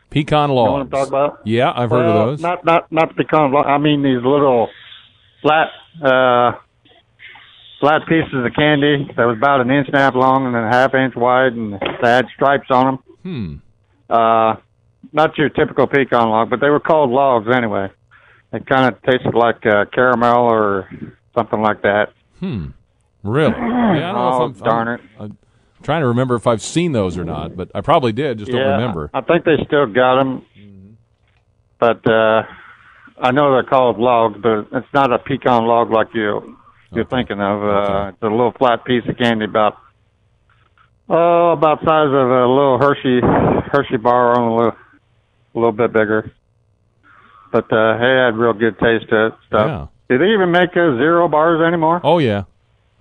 [0.10, 0.92] Pecan You know what I'm logs.
[0.92, 1.40] talking about?
[1.46, 2.42] Yeah, I've heard of those.
[2.42, 3.68] Not not not pecan logs.
[3.70, 4.70] I mean these little
[5.42, 5.68] flat
[6.02, 6.54] uh,
[7.80, 10.70] flat pieces of candy that was about an inch and a half long and a
[10.70, 13.62] half inch wide, and they had stripes on them.
[14.10, 14.14] Hmm.
[14.14, 14.56] Uh,
[15.12, 17.90] not your typical pecan log, but they were called logs anyway.
[18.58, 20.90] It kind of tasted like uh, caramel or
[21.36, 22.12] something like that.
[22.40, 22.68] Hmm.
[23.24, 23.54] Really?
[23.58, 25.38] Yeah, I don't know Oh, if I'm, darn I'm, I'm
[25.84, 28.40] trying to remember if I've seen those or not, but I probably did.
[28.40, 29.10] Just yeah, don't remember.
[29.14, 30.98] I think they still got them,
[31.80, 32.44] but uh,
[33.20, 36.58] I know they're called logs, but it's not a pecan log like you
[36.92, 37.64] you're thinking of.
[37.64, 39.78] Uh, It's a little flat piece of candy about
[41.10, 43.22] oh about size of a little Hershey
[43.72, 44.78] Hershey bar, only a little,
[45.56, 46.32] a little bit bigger.
[47.52, 49.36] But uh, I had real good taste to.
[49.48, 49.68] Stuff.
[49.68, 49.88] Yeah.
[50.10, 52.02] Do they even make uh, zero bars anymore?
[52.04, 52.44] Oh yeah,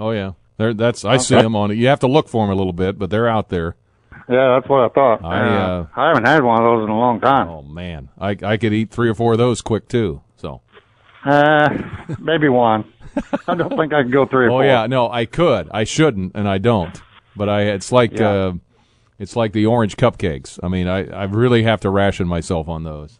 [0.01, 0.33] oh yeah.
[0.57, 1.75] They're, that's I see them on it.
[1.77, 3.77] You have to look for them a little bit, but they're out there.
[4.29, 5.25] Yeah, that's what I thought.
[5.25, 7.49] I, uh, I haven't had one of those in a long time.
[7.49, 10.23] Oh man, I I could eat three or four of those quick too.
[10.37, 10.63] So.
[11.25, 11.69] Uh,
[12.21, 12.93] maybe one.
[13.49, 14.65] I don't think I could go three or Oh four.
[14.65, 15.69] yeah, no, I could.
[15.73, 17.01] I shouldn't, and I don't.
[17.35, 18.29] But I, it's like, Yeah.
[18.31, 18.53] uh,
[19.19, 20.59] it's like the orange cupcakes.
[20.63, 23.19] I mean, I, I really have to ration myself on those.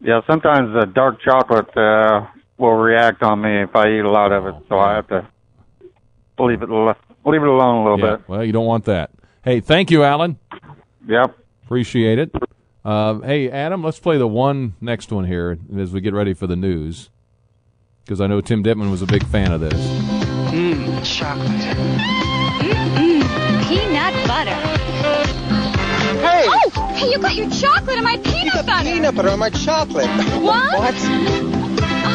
[0.00, 2.26] Yeah, sometimes the dark chocolate uh,
[2.58, 5.26] will react on me if I eat a lot of it, so I have to
[6.38, 8.28] leave it leave it alone a little Yeah, bit.
[8.28, 9.10] Well, you don't want that.
[9.44, 10.38] Hey, thank you, Alan.
[11.06, 11.36] Yep.
[11.64, 12.34] Appreciate it.
[12.82, 16.46] Uh, hey, Adam, let's play the one next one here as we get ready for
[16.46, 17.10] the news.
[18.04, 19.74] Because I know Tim Ditman was a big fan of this.
[20.50, 21.46] Mmm, chocolate.
[22.60, 24.79] Mm-mm, peanut butter.
[27.00, 27.10] Hey!
[27.10, 28.84] You got your chocolate and my peanut butter.
[28.90, 30.06] Peanut butter on my chocolate.
[30.40, 30.72] What?
[30.72, 32.10] What?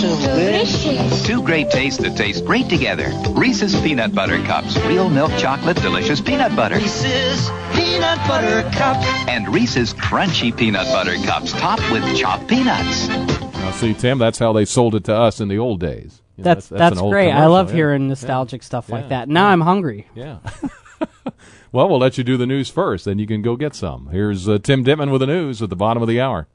[0.00, 1.22] Delicious.
[1.26, 3.10] Two great tastes that taste great together.
[3.30, 4.76] Reese's Peanut Butter Cups.
[4.84, 6.76] Real milk chocolate, delicious peanut butter.
[6.76, 9.06] Reese's Peanut Butter Cups.
[9.28, 13.08] And Reese's Crunchy Peanut Butter Cups topped with chopped peanuts.
[13.08, 16.20] Now, see, Tim, that's how they sold it to us in the old days.
[16.36, 17.30] You know, That's that's, an old great.
[17.30, 17.76] I love yeah.
[17.76, 18.94] hearing nostalgic stuff Yeah.
[18.96, 19.28] like that.
[19.28, 20.08] Now I'm hungry.
[20.14, 20.38] Yeah.
[21.74, 24.06] Well, we'll let you do the news first, then you can go get some.
[24.12, 26.46] Here's uh, Tim Ditman with the news at the bottom of the hour.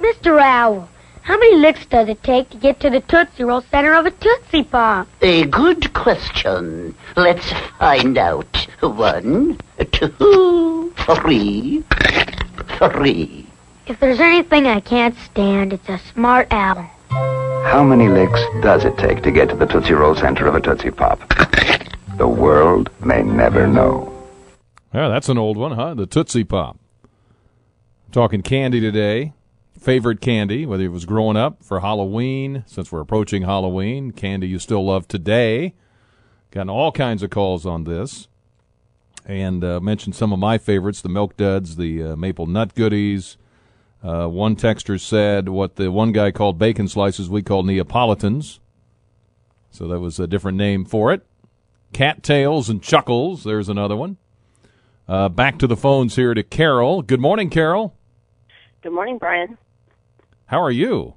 [0.00, 0.38] Mr.
[0.38, 0.86] Owl,
[1.22, 4.10] how many licks does it take to get to the Tootsie Roll center of a
[4.10, 5.08] Tootsie Pop?
[5.22, 6.94] A good question.
[7.16, 8.68] Let's find out.
[8.80, 9.58] One,
[9.92, 11.82] two, three,
[12.76, 13.46] three.
[13.86, 16.82] If there's anything I can't stand, it's a smart owl.
[17.08, 20.60] How many licks does it take to get to the Tootsie Roll center of a
[20.60, 21.18] Tootsie Pop?
[22.18, 24.09] The world may never know.
[24.92, 25.94] Yeah, that's an old one, huh?
[25.94, 26.78] The Tootsie Pop.
[28.10, 29.34] Talking candy today.
[29.78, 34.58] Favorite candy, whether it was growing up for Halloween, since we're approaching Halloween, candy you
[34.58, 35.74] still love today.
[36.50, 38.26] Gotten all kinds of calls on this.
[39.24, 43.36] And uh, mentioned some of my favorites the Milk Duds, the uh, Maple Nut Goodies.
[44.02, 48.58] Uh, one texter said what the one guy called bacon slices, we call Neapolitans.
[49.70, 51.24] So that was a different name for it.
[51.92, 54.16] Cattails and Chuckles, there's another one.
[55.10, 57.02] Uh, back to the phones here to Carol.
[57.02, 57.96] Good morning, Carol.
[58.80, 59.58] Good morning, Brian.
[60.46, 61.14] How are you?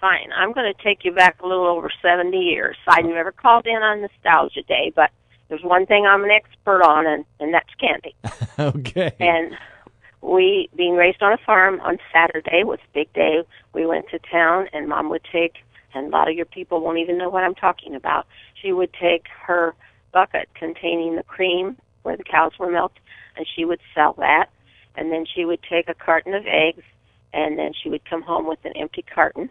[0.00, 0.30] Fine.
[0.32, 2.76] I'm going to take you back a little over 70 years.
[2.86, 5.10] I never called in on Nostalgia Day, but
[5.48, 8.14] there's one thing I'm an expert on, and, and that's candy.
[8.78, 9.12] okay.
[9.18, 9.56] And
[10.20, 13.42] we, being raised on a farm on Saturday was a big day.
[13.74, 15.56] We went to town, and Mom would take,
[15.94, 18.28] and a lot of your people won't even know what I'm talking about.
[18.62, 19.74] She would take her
[20.12, 22.98] bucket containing the cream where the cows were milked,
[23.36, 24.50] and she would sell that.
[24.96, 26.82] And then she would take a carton of eggs,
[27.32, 29.50] and then she would come home with an empty carton.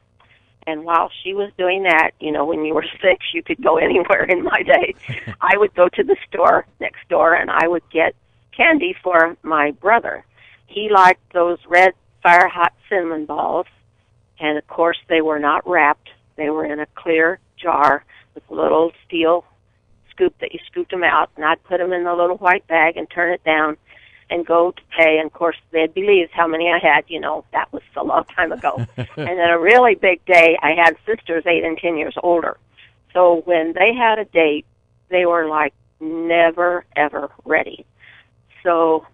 [0.68, 3.78] And while she was doing that, you know, when you were six, you could go
[3.78, 4.96] anywhere in my day.
[5.42, 8.14] I would go to the store next door and I would get
[8.56, 10.26] candy for my brother.
[10.68, 13.66] He liked those red fire hot cinnamon balls.
[14.40, 16.10] And of course, they were not wrapped.
[16.36, 18.04] They were in a clear jar
[18.36, 19.46] with little steel
[20.20, 21.30] scoop that you scooped them out.
[21.36, 23.78] And I'd put them in the little white bag and turn it down
[24.30, 25.18] and go to pay.
[25.18, 27.06] And of course, they'd believe how many I had.
[27.08, 28.76] You know, that was a long time ago.
[28.98, 32.58] and then a really big day, I had sisters eight and ten years older.
[33.14, 34.66] So when they had a date,
[35.10, 37.86] they were like never ever ready.
[38.64, 39.06] So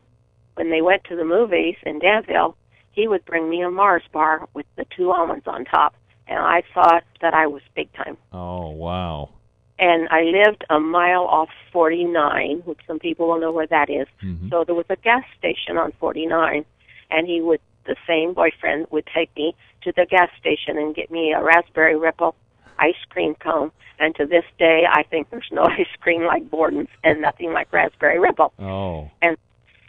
[0.56, 2.58] when they went to the movies in Danville,
[2.92, 5.96] he would bring me a Mars bar with the two almonds on top,
[6.28, 8.18] and I thought that I was big time.
[8.32, 9.30] Oh, wow.
[9.78, 14.08] And I lived a mile off 49, which some people will know where that is.
[14.24, 14.50] Mm-hmm.
[14.50, 16.64] So there was a gas station on 49,
[17.12, 19.54] and he would, the same boyfriend would take me
[19.84, 22.36] to the gas station and get me a raspberry ripple
[22.80, 23.72] ice cream cone.
[24.00, 27.72] And to this day, I think there's no ice cream like Borden's and nothing like
[27.72, 28.54] raspberry ripple.
[28.60, 29.10] Oh.
[29.22, 29.38] And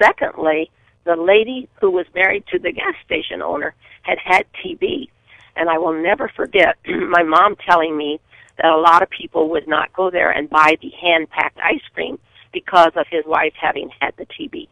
[0.02, 0.70] secondly,
[1.04, 5.08] the lady who was married to the gas station owner had had TB.
[5.56, 8.20] And I will never forget my mom telling me
[8.58, 11.80] that a lot of people would not go there and buy the hand packed ice
[11.94, 12.18] cream
[12.52, 14.68] because of his wife having had the TB.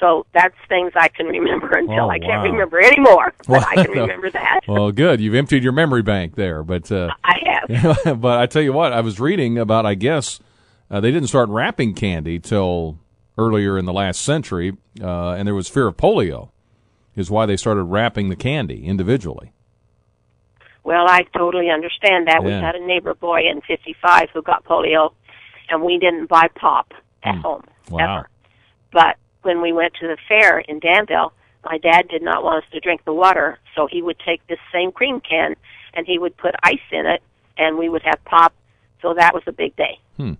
[0.00, 2.50] So that's things I can remember until Oh, I can't wow.
[2.50, 3.32] remember anymore.
[3.46, 4.60] But I can remember that.
[4.68, 5.20] Well, good.
[5.20, 7.36] You've emptied your memory bank there, but uh, I
[7.68, 8.20] have.
[8.20, 9.84] but I tell you what, I was reading about.
[9.86, 10.40] I guess
[10.90, 12.98] uh, they didn't start wrapping candy till
[13.38, 16.50] earlier in the last century, uh, and there was fear of polio,
[17.16, 19.52] is why they started wrapping the candy individually.
[20.84, 22.42] Well, I totally understand that.
[22.42, 25.12] We had a neighbor boy in 55 who got polio,
[25.68, 27.62] and we didn't buy pop at home.
[27.88, 28.24] Wow.
[28.90, 31.32] But when we went to the fair in Danville,
[31.64, 34.58] my dad did not want us to drink the water, so he would take this
[34.72, 35.54] same cream can
[35.94, 37.22] and he would put ice in it,
[37.56, 38.52] and we would have pop.
[39.02, 39.98] So that was a big day.
[40.16, 40.34] Hmm.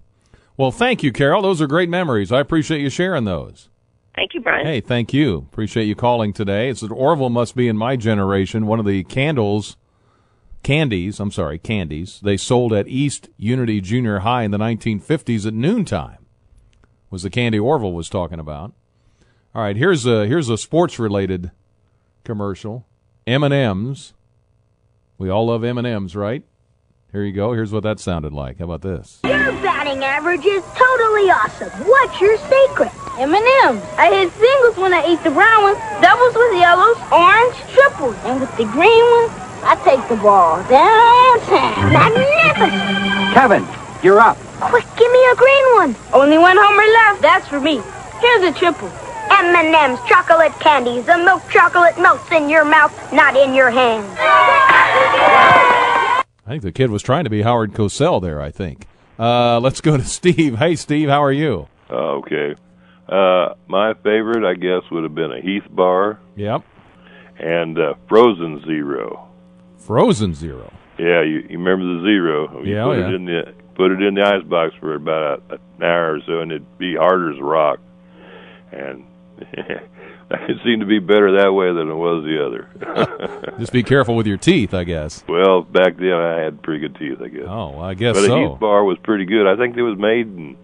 [0.57, 1.43] Well, thank you, Carol.
[1.43, 2.33] Those are great memories.
[2.33, 3.69] I appreciate you sharing those.
[4.15, 4.67] Thank you, Brian.
[4.67, 5.39] Hey, thank you.
[5.51, 6.69] Appreciate you calling today.
[6.69, 8.67] It's that Orville must be in my generation.
[8.67, 9.77] One of the candles,
[10.63, 15.55] candies, I'm sorry, candies, they sold at East Unity Junior High in the 1950s at
[15.55, 16.19] noontime
[17.13, 18.73] was the candy Orville was talking about.
[19.55, 21.53] All right, here's a here's a sports related
[22.25, 22.87] commercial.
[23.27, 24.15] M&M's.
[25.19, 26.43] We all love M&M's, right?
[27.13, 27.53] Here you go.
[27.53, 28.59] Here's what that sounded like.
[28.59, 29.21] How about this?
[29.25, 31.69] Your batting average is totally awesome.
[31.87, 32.91] What's your secret?
[33.21, 33.85] M&M's.
[33.99, 38.41] I hit singles when I eat the brown ones, doubles with yellows, orange, triples, and
[38.41, 41.93] with the green ones, I take the ball downtown.
[41.93, 43.35] Magnificent!
[43.35, 43.67] Kevin,
[44.03, 44.37] you're up.
[44.61, 45.97] Quick, give me a green one.
[46.13, 47.23] Only one homer left.
[47.23, 47.81] That's for me.
[48.21, 48.91] Here's a triple.
[49.31, 51.07] M&M's chocolate candies.
[51.07, 54.05] The milk chocolate melts in your mouth, not in your hand.
[54.19, 58.41] I think the kid was trying to be Howard Cosell there.
[58.41, 58.87] I think.
[59.19, 60.59] Uh, let's go to Steve.
[60.59, 61.69] Hey, Steve, how are you?
[61.91, 62.55] Okay.
[63.09, 66.21] Uh, my favorite, I guess, would have been a Heath bar.
[66.37, 66.63] Yep.
[67.39, 69.29] And uh, Frozen Zero.
[69.87, 70.73] Frozen Zero.
[70.99, 72.63] Yeah, you, you remember the zero?
[72.63, 73.09] You Yeah, put oh, yeah.
[73.09, 76.41] it in the put it in the ice box for about an hour or so,
[76.41, 77.81] and it'd be hard as a rock.
[78.71, 79.05] And
[79.41, 83.57] it seemed to be better that way than it was the other.
[83.59, 85.25] Just be careful with your teeth, I guess.
[85.29, 87.45] well, back then I had pretty good teeth, I guess.
[87.49, 88.35] Oh, I guess but so.
[88.37, 89.47] a Heath bar was pretty good.
[89.47, 90.57] I think it was made in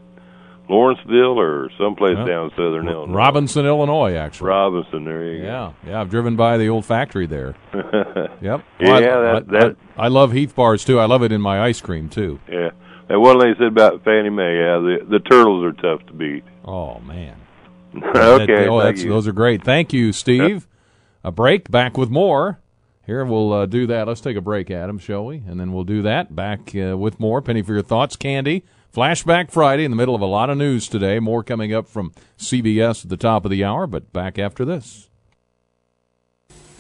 [0.69, 3.15] Lawrenceville or someplace Well, down southern Illinois.
[3.15, 4.49] Robinson, Illinois, actually.
[4.49, 6.01] Robinson, there you Yeah, yeah.
[6.01, 7.55] I've driven by the old factory there.
[7.73, 8.27] go.
[8.43, 8.65] Yep.
[8.81, 10.99] Yeah, I, that- I, that- I, I love Heath bars too.
[11.01, 12.39] I love it in my ice cream too.
[12.51, 12.71] Yeah.
[13.09, 16.13] And one thing they said about Fannie May, yeah, the the turtles are tough to
[16.13, 16.45] beat.
[16.65, 17.37] Oh man.
[17.97, 18.47] okay.
[18.47, 19.09] That- oh, that's, you.
[19.11, 19.65] those are great.
[19.65, 20.67] Thank you, Steve.
[21.25, 21.71] A break.
[21.71, 22.61] Back with more.
[23.07, 24.07] Here we'll uh, do that.
[24.07, 25.39] Let's take a break, Adam, shall we?
[25.39, 26.37] And then we'll do that.
[26.37, 27.41] Back uh, with more.
[27.41, 28.65] Penny for your thoughts, Candy.
[28.99, 31.21] Flashback Friday in the middle of a lot of news today.
[31.21, 35.09] More coming up from CBS at the top of the hour, but back after this.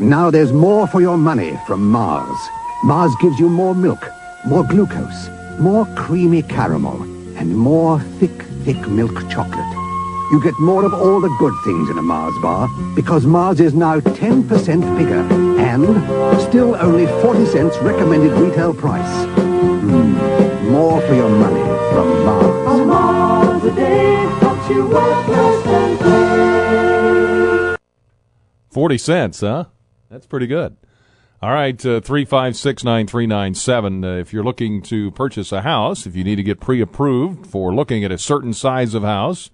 [0.00, 2.36] Now there's more for your money from Mars.
[2.82, 4.04] Mars gives you more milk,
[4.44, 5.28] more glucose,
[5.60, 7.00] more creamy caramel,
[7.38, 9.72] and more thick, thick milk chocolate.
[10.32, 13.74] You get more of all the good things in a Mars bar because Mars is
[13.74, 15.20] now 10% bigger
[15.60, 19.24] and still only 40 cents recommended retail price.
[19.38, 20.37] Hmm,
[20.78, 22.86] more for your money from Mars.
[22.86, 27.76] Mars a day helps you work less and play.
[28.70, 29.64] 40 cents, huh?
[30.08, 30.76] That's pretty good.
[31.42, 34.04] All right, uh, 3569397.
[34.04, 37.44] Uh, if you're looking to purchase a house, if you need to get pre approved
[37.44, 39.50] for looking at a certain size of house,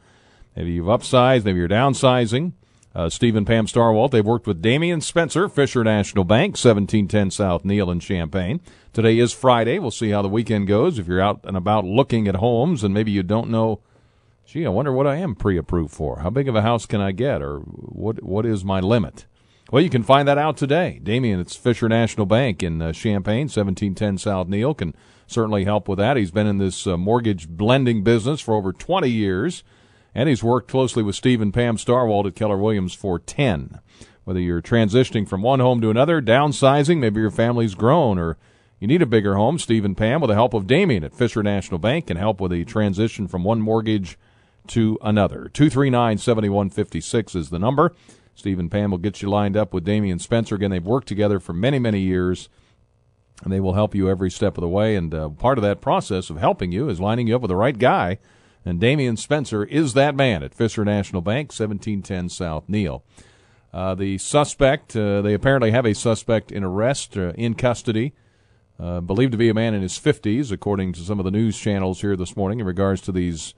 [0.54, 2.52] maybe you've upsized, maybe you're downsizing.
[2.95, 7.64] Uh, Steve and Pam Starwalt, they've worked with Damian Spencer, Fisher National Bank, 1710 South
[7.64, 8.61] Neil in Champaign.
[8.92, 9.80] Today is Friday.
[9.80, 10.99] We'll see how the weekend goes.
[10.99, 13.80] If you're out and about looking at homes and maybe you don't know
[14.47, 16.20] gee, I wonder what I am pre-approved for.
[16.20, 18.22] How big of a house can I get, or what?
[18.22, 19.26] What is my limit?
[19.72, 21.01] Well, you can find that out today.
[21.03, 24.95] Damien, it's Fisher National Bank in uh, Champaign, 1710 South Neil, can
[25.26, 26.16] certainly help with that.
[26.16, 29.64] He's been in this uh, mortgage blending business for over 20 years,
[30.14, 33.80] and he's worked closely with Steve and Pam Starwald at Keller Williams for 10.
[34.24, 38.38] Whether you're transitioning from one home to another, downsizing, maybe your family's grown, or
[38.80, 41.42] you need a bigger home, Steve and Pam, with the help of Damien at Fisher
[41.42, 44.16] National Bank, can help with the transition from one mortgage
[44.68, 45.50] to another.
[45.52, 47.94] 239 7156 is the number.
[48.34, 50.54] Steve and Pam will get you lined up with Damian Spencer.
[50.54, 52.48] Again, they've worked together for many, many years,
[53.42, 54.96] and they will help you every step of the way.
[54.96, 57.56] And uh, part of that process of helping you is lining you up with the
[57.56, 58.18] right guy.
[58.64, 63.04] And Damian Spencer is that man at Fisher National Bank, 1710 South Neil.
[63.72, 68.14] Uh, the suspect, uh, they apparently have a suspect in arrest, uh, in custody,
[68.78, 71.58] uh, believed to be a man in his 50s, according to some of the news
[71.58, 73.54] channels here this morning, in regards to these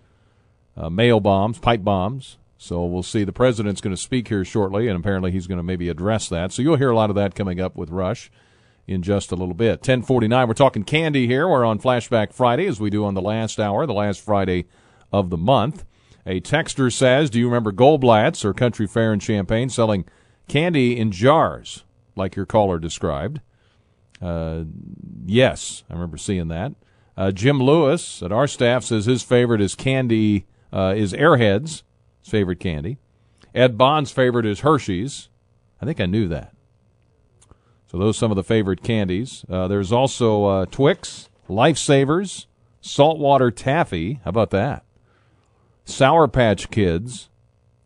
[0.76, 2.38] uh, mail bombs, pipe bombs.
[2.58, 3.24] So we'll see.
[3.24, 6.50] The president's going to speak here shortly, and apparently he's going to maybe address that.
[6.52, 8.30] So you'll hear a lot of that coming up with Rush
[8.86, 9.80] in just a little bit.
[9.80, 11.46] 1049, we're talking candy here.
[11.46, 14.66] We're on Flashback Friday, as we do on the last hour, the last Friday
[15.18, 15.84] of the month.
[16.26, 20.04] A texter says, do you remember Goldblatt's or Country Fair in Champaign selling
[20.48, 21.84] candy in jars,
[22.16, 23.40] like your caller described?
[24.20, 24.64] Uh,
[25.24, 26.72] yes, I remember seeing that.
[27.16, 31.82] Uh, Jim Lewis at our staff says his favorite is candy, uh, is Airheads,
[32.22, 32.98] his favorite candy.
[33.54, 35.28] Ed Bond's favorite is Hershey's.
[35.80, 36.52] I think I knew that.
[37.90, 39.44] So those are some of the favorite candies.
[39.48, 42.46] Uh, there's also uh, Twix, Lifesavers,
[42.80, 44.20] Saltwater Taffy.
[44.24, 44.85] How about that?
[45.86, 47.28] Sour Patch Kids,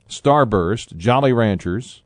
[0.08, 2.02] Starburst, Jolly Ranchers,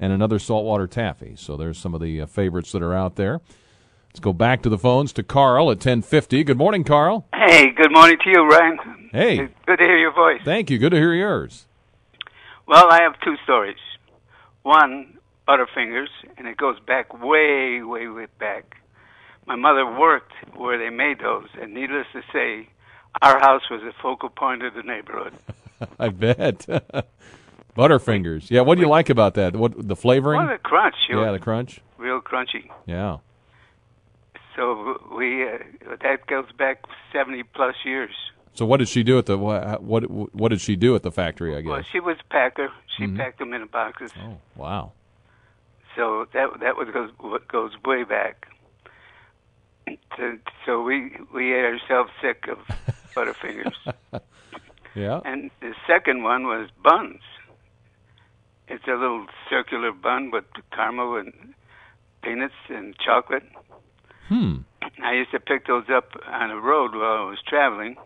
[0.00, 1.34] and another Saltwater Taffy.
[1.36, 3.42] So there's some of the uh, favorites that are out there.
[4.08, 6.42] Let's go back to the phones to Carl at 1050.
[6.42, 7.26] Good morning, Carl.
[7.34, 9.10] Hey, good morning to you, Ryan.
[9.12, 9.36] Hey.
[9.66, 10.40] Good to hear your voice.
[10.42, 10.78] Thank you.
[10.78, 11.66] Good to hear yours.
[12.66, 13.76] Well, I have two stories.
[14.62, 16.08] One, Butterfingers,
[16.38, 18.76] and it goes back way, way, way back.
[19.46, 22.68] My mother worked where they made those, and needless to say,
[23.22, 25.34] our house was a focal point of the neighborhood.
[25.98, 26.66] I bet.
[27.76, 28.50] Butterfingers.
[28.50, 29.54] Yeah, what do you like about that?
[29.56, 30.40] What the flavoring?
[30.40, 30.96] Well, the crunch.
[31.08, 31.80] Yeah, the crunch.
[31.98, 32.68] Real crunchy.
[32.86, 33.18] Yeah.
[34.56, 35.58] So we uh,
[36.02, 38.10] that goes back seventy plus years.
[38.54, 40.02] So what did she do at the what what,
[40.34, 41.68] what did she do at the factory, I guess?
[41.70, 42.70] Well, she was a packer.
[42.96, 43.16] She Mhm.
[43.16, 44.10] packed them in boxes.
[44.20, 44.92] Oh, wow.
[45.96, 47.10] So that that was goes
[47.48, 48.48] goes way back.
[50.16, 52.58] So, so we we ate ourselves sick of
[53.14, 53.74] Butterfingers.
[54.94, 55.20] Yeah.
[55.24, 57.20] And the second one was buns.
[58.68, 61.54] It's a little circular bun with caramel and
[62.22, 63.44] peanuts and chocolate.
[64.28, 64.58] Hmm.
[65.02, 67.96] I used to pick those up on the road while I was traveling.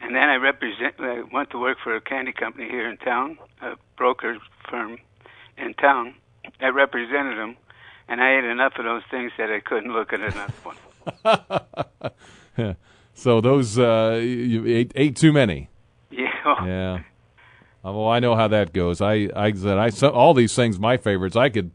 [0.00, 0.94] And then I represent.
[0.98, 4.36] I went to work for a candy company here in town, a broker
[4.70, 4.98] firm
[5.56, 6.14] in town.
[6.60, 7.56] I represented them,
[8.06, 10.76] and I ate enough of those things that I couldn't look at another one.
[13.16, 15.68] so those uh, you ate, ate too many.
[16.10, 16.22] Yeah.
[16.64, 17.00] Yeah.
[17.84, 19.00] Uh, Well, I know how that goes.
[19.00, 21.34] I, I said I so, all these things my favorites.
[21.36, 21.70] I could,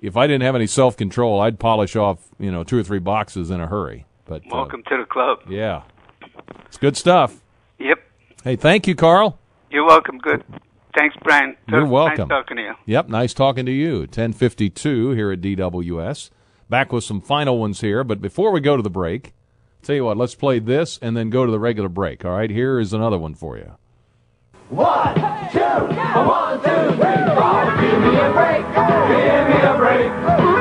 [0.00, 2.98] if I didn't have any self control, I'd polish off you know two or three
[2.98, 4.06] boxes in a hurry.
[4.24, 5.38] But uh, Welcome to the club.
[5.48, 5.82] yeah,
[6.66, 7.40] it's good stuff.
[7.78, 7.98] Yep.
[8.44, 9.38] Hey, thank you, Carl.
[9.70, 10.18] You're welcome.
[10.18, 10.44] Good.
[10.96, 11.56] Thanks, Brian.
[11.68, 12.28] You're welcome.
[12.28, 12.74] Nice talking to you.
[12.86, 14.00] Yep, nice talking to you.
[14.00, 16.30] 1052 here at DWS.
[16.68, 19.32] Back with some final ones here, but before we go to the break,
[19.82, 22.24] tell you what, let's play this and then go to the regular break.
[22.24, 23.72] All right, here is another one for you.
[24.70, 27.62] One, two, one, two, three, four.
[27.80, 30.51] Give me a break, give me a break.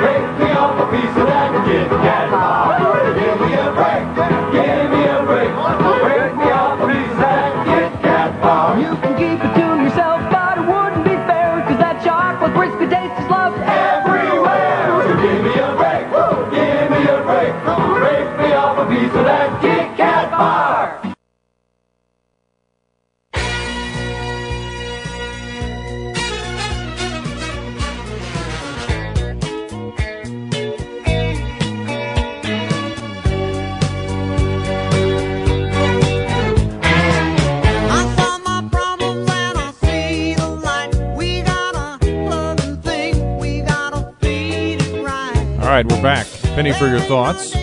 [47.22, 47.54] Thoughts.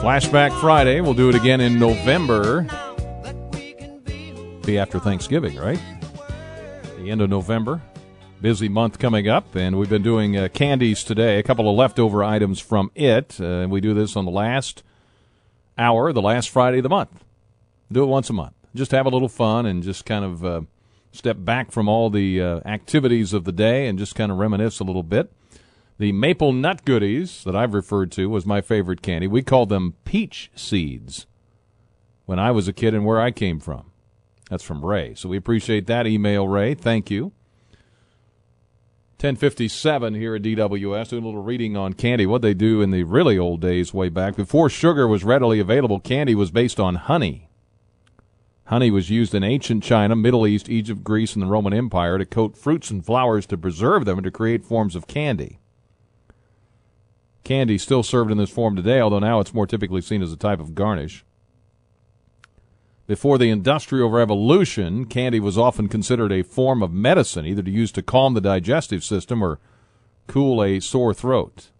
[0.00, 1.00] Flashback Friday.
[1.00, 2.62] We'll do it again in November.
[4.64, 5.80] Be after Thanksgiving, right?
[6.98, 7.82] The end of November.
[8.40, 11.40] Busy month coming up, and we've been doing uh, candies today.
[11.40, 13.40] A couple of leftover items from it.
[13.40, 14.84] Uh, we do this on the last
[15.76, 17.24] hour, the last Friday of the month.
[17.90, 18.54] Do it once a month.
[18.72, 20.60] Just have a little fun and just kind of uh,
[21.10, 24.78] step back from all the uh, activities of the day and just kind of reminisce
[24.78, 25.32] a little bit.
[25.98, 29.26] The maple nut goodies that I've referred to was my favorite candy.
[29.26, 31.26] We called them peach seeds
[32.24, 33.92] when I was a kid and where I came from.
[34.50, 35.14] That's from Ray.
[35.14, 36.74] So we appreciate that email, Ray.
[36.74, 37.32] Thank you.
[39.22, 42.26] 1057 here at DWS, doing a little reading on candy.
[42.26, 44.34] What they do in the really old days, way back.
[44.34, 47.48] Before sugar was readily available, candy was based on honey.
[48.64, 52.26] Honey was used in ancient China, Middle East, Egypt, Greece, and the Roman Empire to
[52.26, 55.60] coat fruits and flowers to preserve them and to create forms of candy.
[57.44, 60.36] Candy still served in this form today, although now it's more typically seen as a
[60.36, 61.24] type of garnish.
[63.06, 67.90] Before the Industrial Revolution, candy was often considered a form of medicine, either to use
[67.92, 69.58] to calm the digestive system or
[70.28, 71.70] cool a sore throat.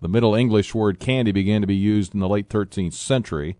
[0.00, 3.56] The Middle English word candy began to be used in the late 13th century.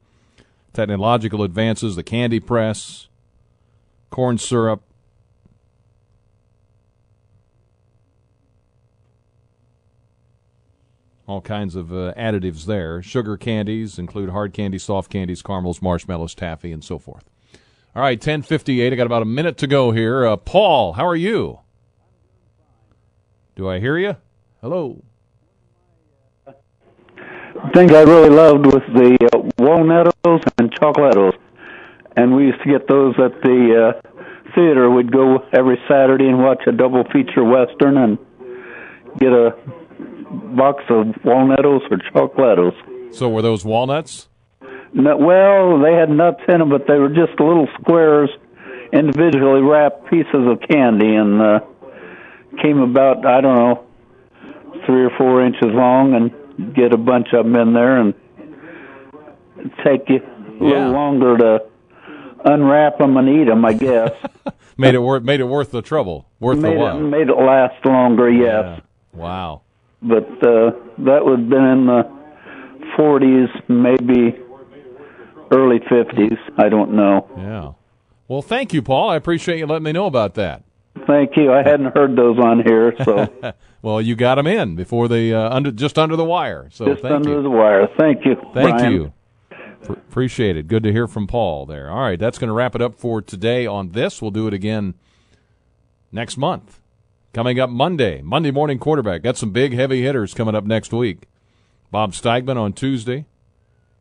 [0.73, 3.09] Technological advances, the candy press,
[4.11, 4.83] corn syrup,
[11.27, 13.03] all kinds of uh, additives there.
[13.03, 17.25] Sugar candies include hard candy, soft candies, caramels, marshmallows, taffy, and so forth.
[17.95, 18.93] All right, 1058.
[18.93, 20.27] I got about a minute to go here.
[20.27, 21.61] Uh, Paul, how are you?
[23.55, 24.17] Do I hear you?
[24.63, 25.03] Hello.
[27.75, 31.37] thing I really loved was the uh, Walnettos and chocolatos,
[32.17, 34.09] and we used to get those at the uh,
[34.55, 34.91] theater.
[34.91, 38.19] We'd go every Saturday and watch a double feature western and
[39.19, 39.55] get a
[40.33, 42.75] box of walnuts or chocolatos.
[43.15, 44.29] So were those walnuts?
[44.95, 48.31] No, well, they had nuts in them, but they were just little squares,
[48.93, 51.61] individually wrapped pieces of candy, and uh,
[52.63, 53.85] came about I don't know
[54.87, 58.15] three or four inches long, and get a bunch of them in there, and
[59.85, 60.71] take you a Yeah.
[60.71, 61.65] little longer to
[62.45, 64.11] unwrap them and eat them, I guess.
[64.77, 66.97] Made it worth made it worth the trouble, worth made the while.
[66.99, 68.81] it made it last longer, yes.
[69.13, 69.63] Wow.
[70.03, 72.03] But uh, that would have been in the
[72.99, 74.39] 40s, maybe
[75.53, 76.39] early 50s.
[76.59, 77.29] I don't know.
[77.37, 77.73] Yeah.
[78.29, 79.11] Well, thank you, Paul.
[79.11, 80.65] I appreciate you letting me know about that.
[81.07, 81.53] Thank you.
[81.53, 83.33] I hadn't heard those on here, so
[83.83, 86.69] well, you got them in before they uh, under just under the wire.
[86.71, 87.43] So just thank under you.
[87.43, 87.89] the wire.
[87.99, 88.37] Thank you.
[88.55, 88.93] Thank Brian.
[88.93, 89.13] you.
[89.85, 90.69] Pr- appreciate it.
[90.69, 91.91] Good to hear from Paul there.
[91.91, 94.21] All right, that's going to wrap it up for today on this.
[94.21, 94.95] We'll do it again
[96.13, 96.82] next month.
[97.33, 99.23] Coming up Monday, Monday morning quarterback.
[99.23, 101.29] Got some big heavy hitters coming up next week.
[101.91, 103.25] Bob Steigman on Tuesday.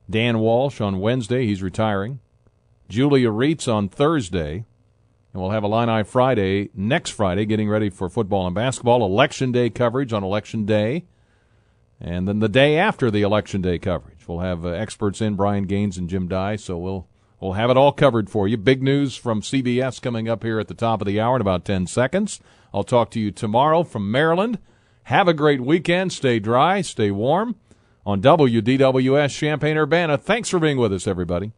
[0.09, 1.45] Dan Walsh on Wednesday.
[1.45, 2.19] He's retiring.
[2.89, 4.65] Julia Rietz on Thursday.
[5.31, 9.05] And we'll have Eye Friday next Friday, getting ready for football and basketball.
[9.05, 11.05] Election Day coverage on Election Day.
[12.01, 15.67] And then the day after the election day coverage, we'll have uh, experts in Brian
[15.67, 16.57] Gaines and Jim Dey.
[16.57, 17.07] So we'll
[17.39, 18.57] we'll have it all covered for you.
[18.57, 21.63] Big news from CBS coming up here at the top of the hour in about
[21.63, 22.41] ten seconds.
[22.73, 24.59] I'll talk to you tomorrow from Maryland.
[25.03, 26.13] Have a great weekend.
[26.13, 26.81] Stay dry.
[26.81, 27.55] Stay warm.
[28.05, 30.17] On WDWS Champaign Urbana.
[30.17, 31.51] Thanks for being with us, everybody.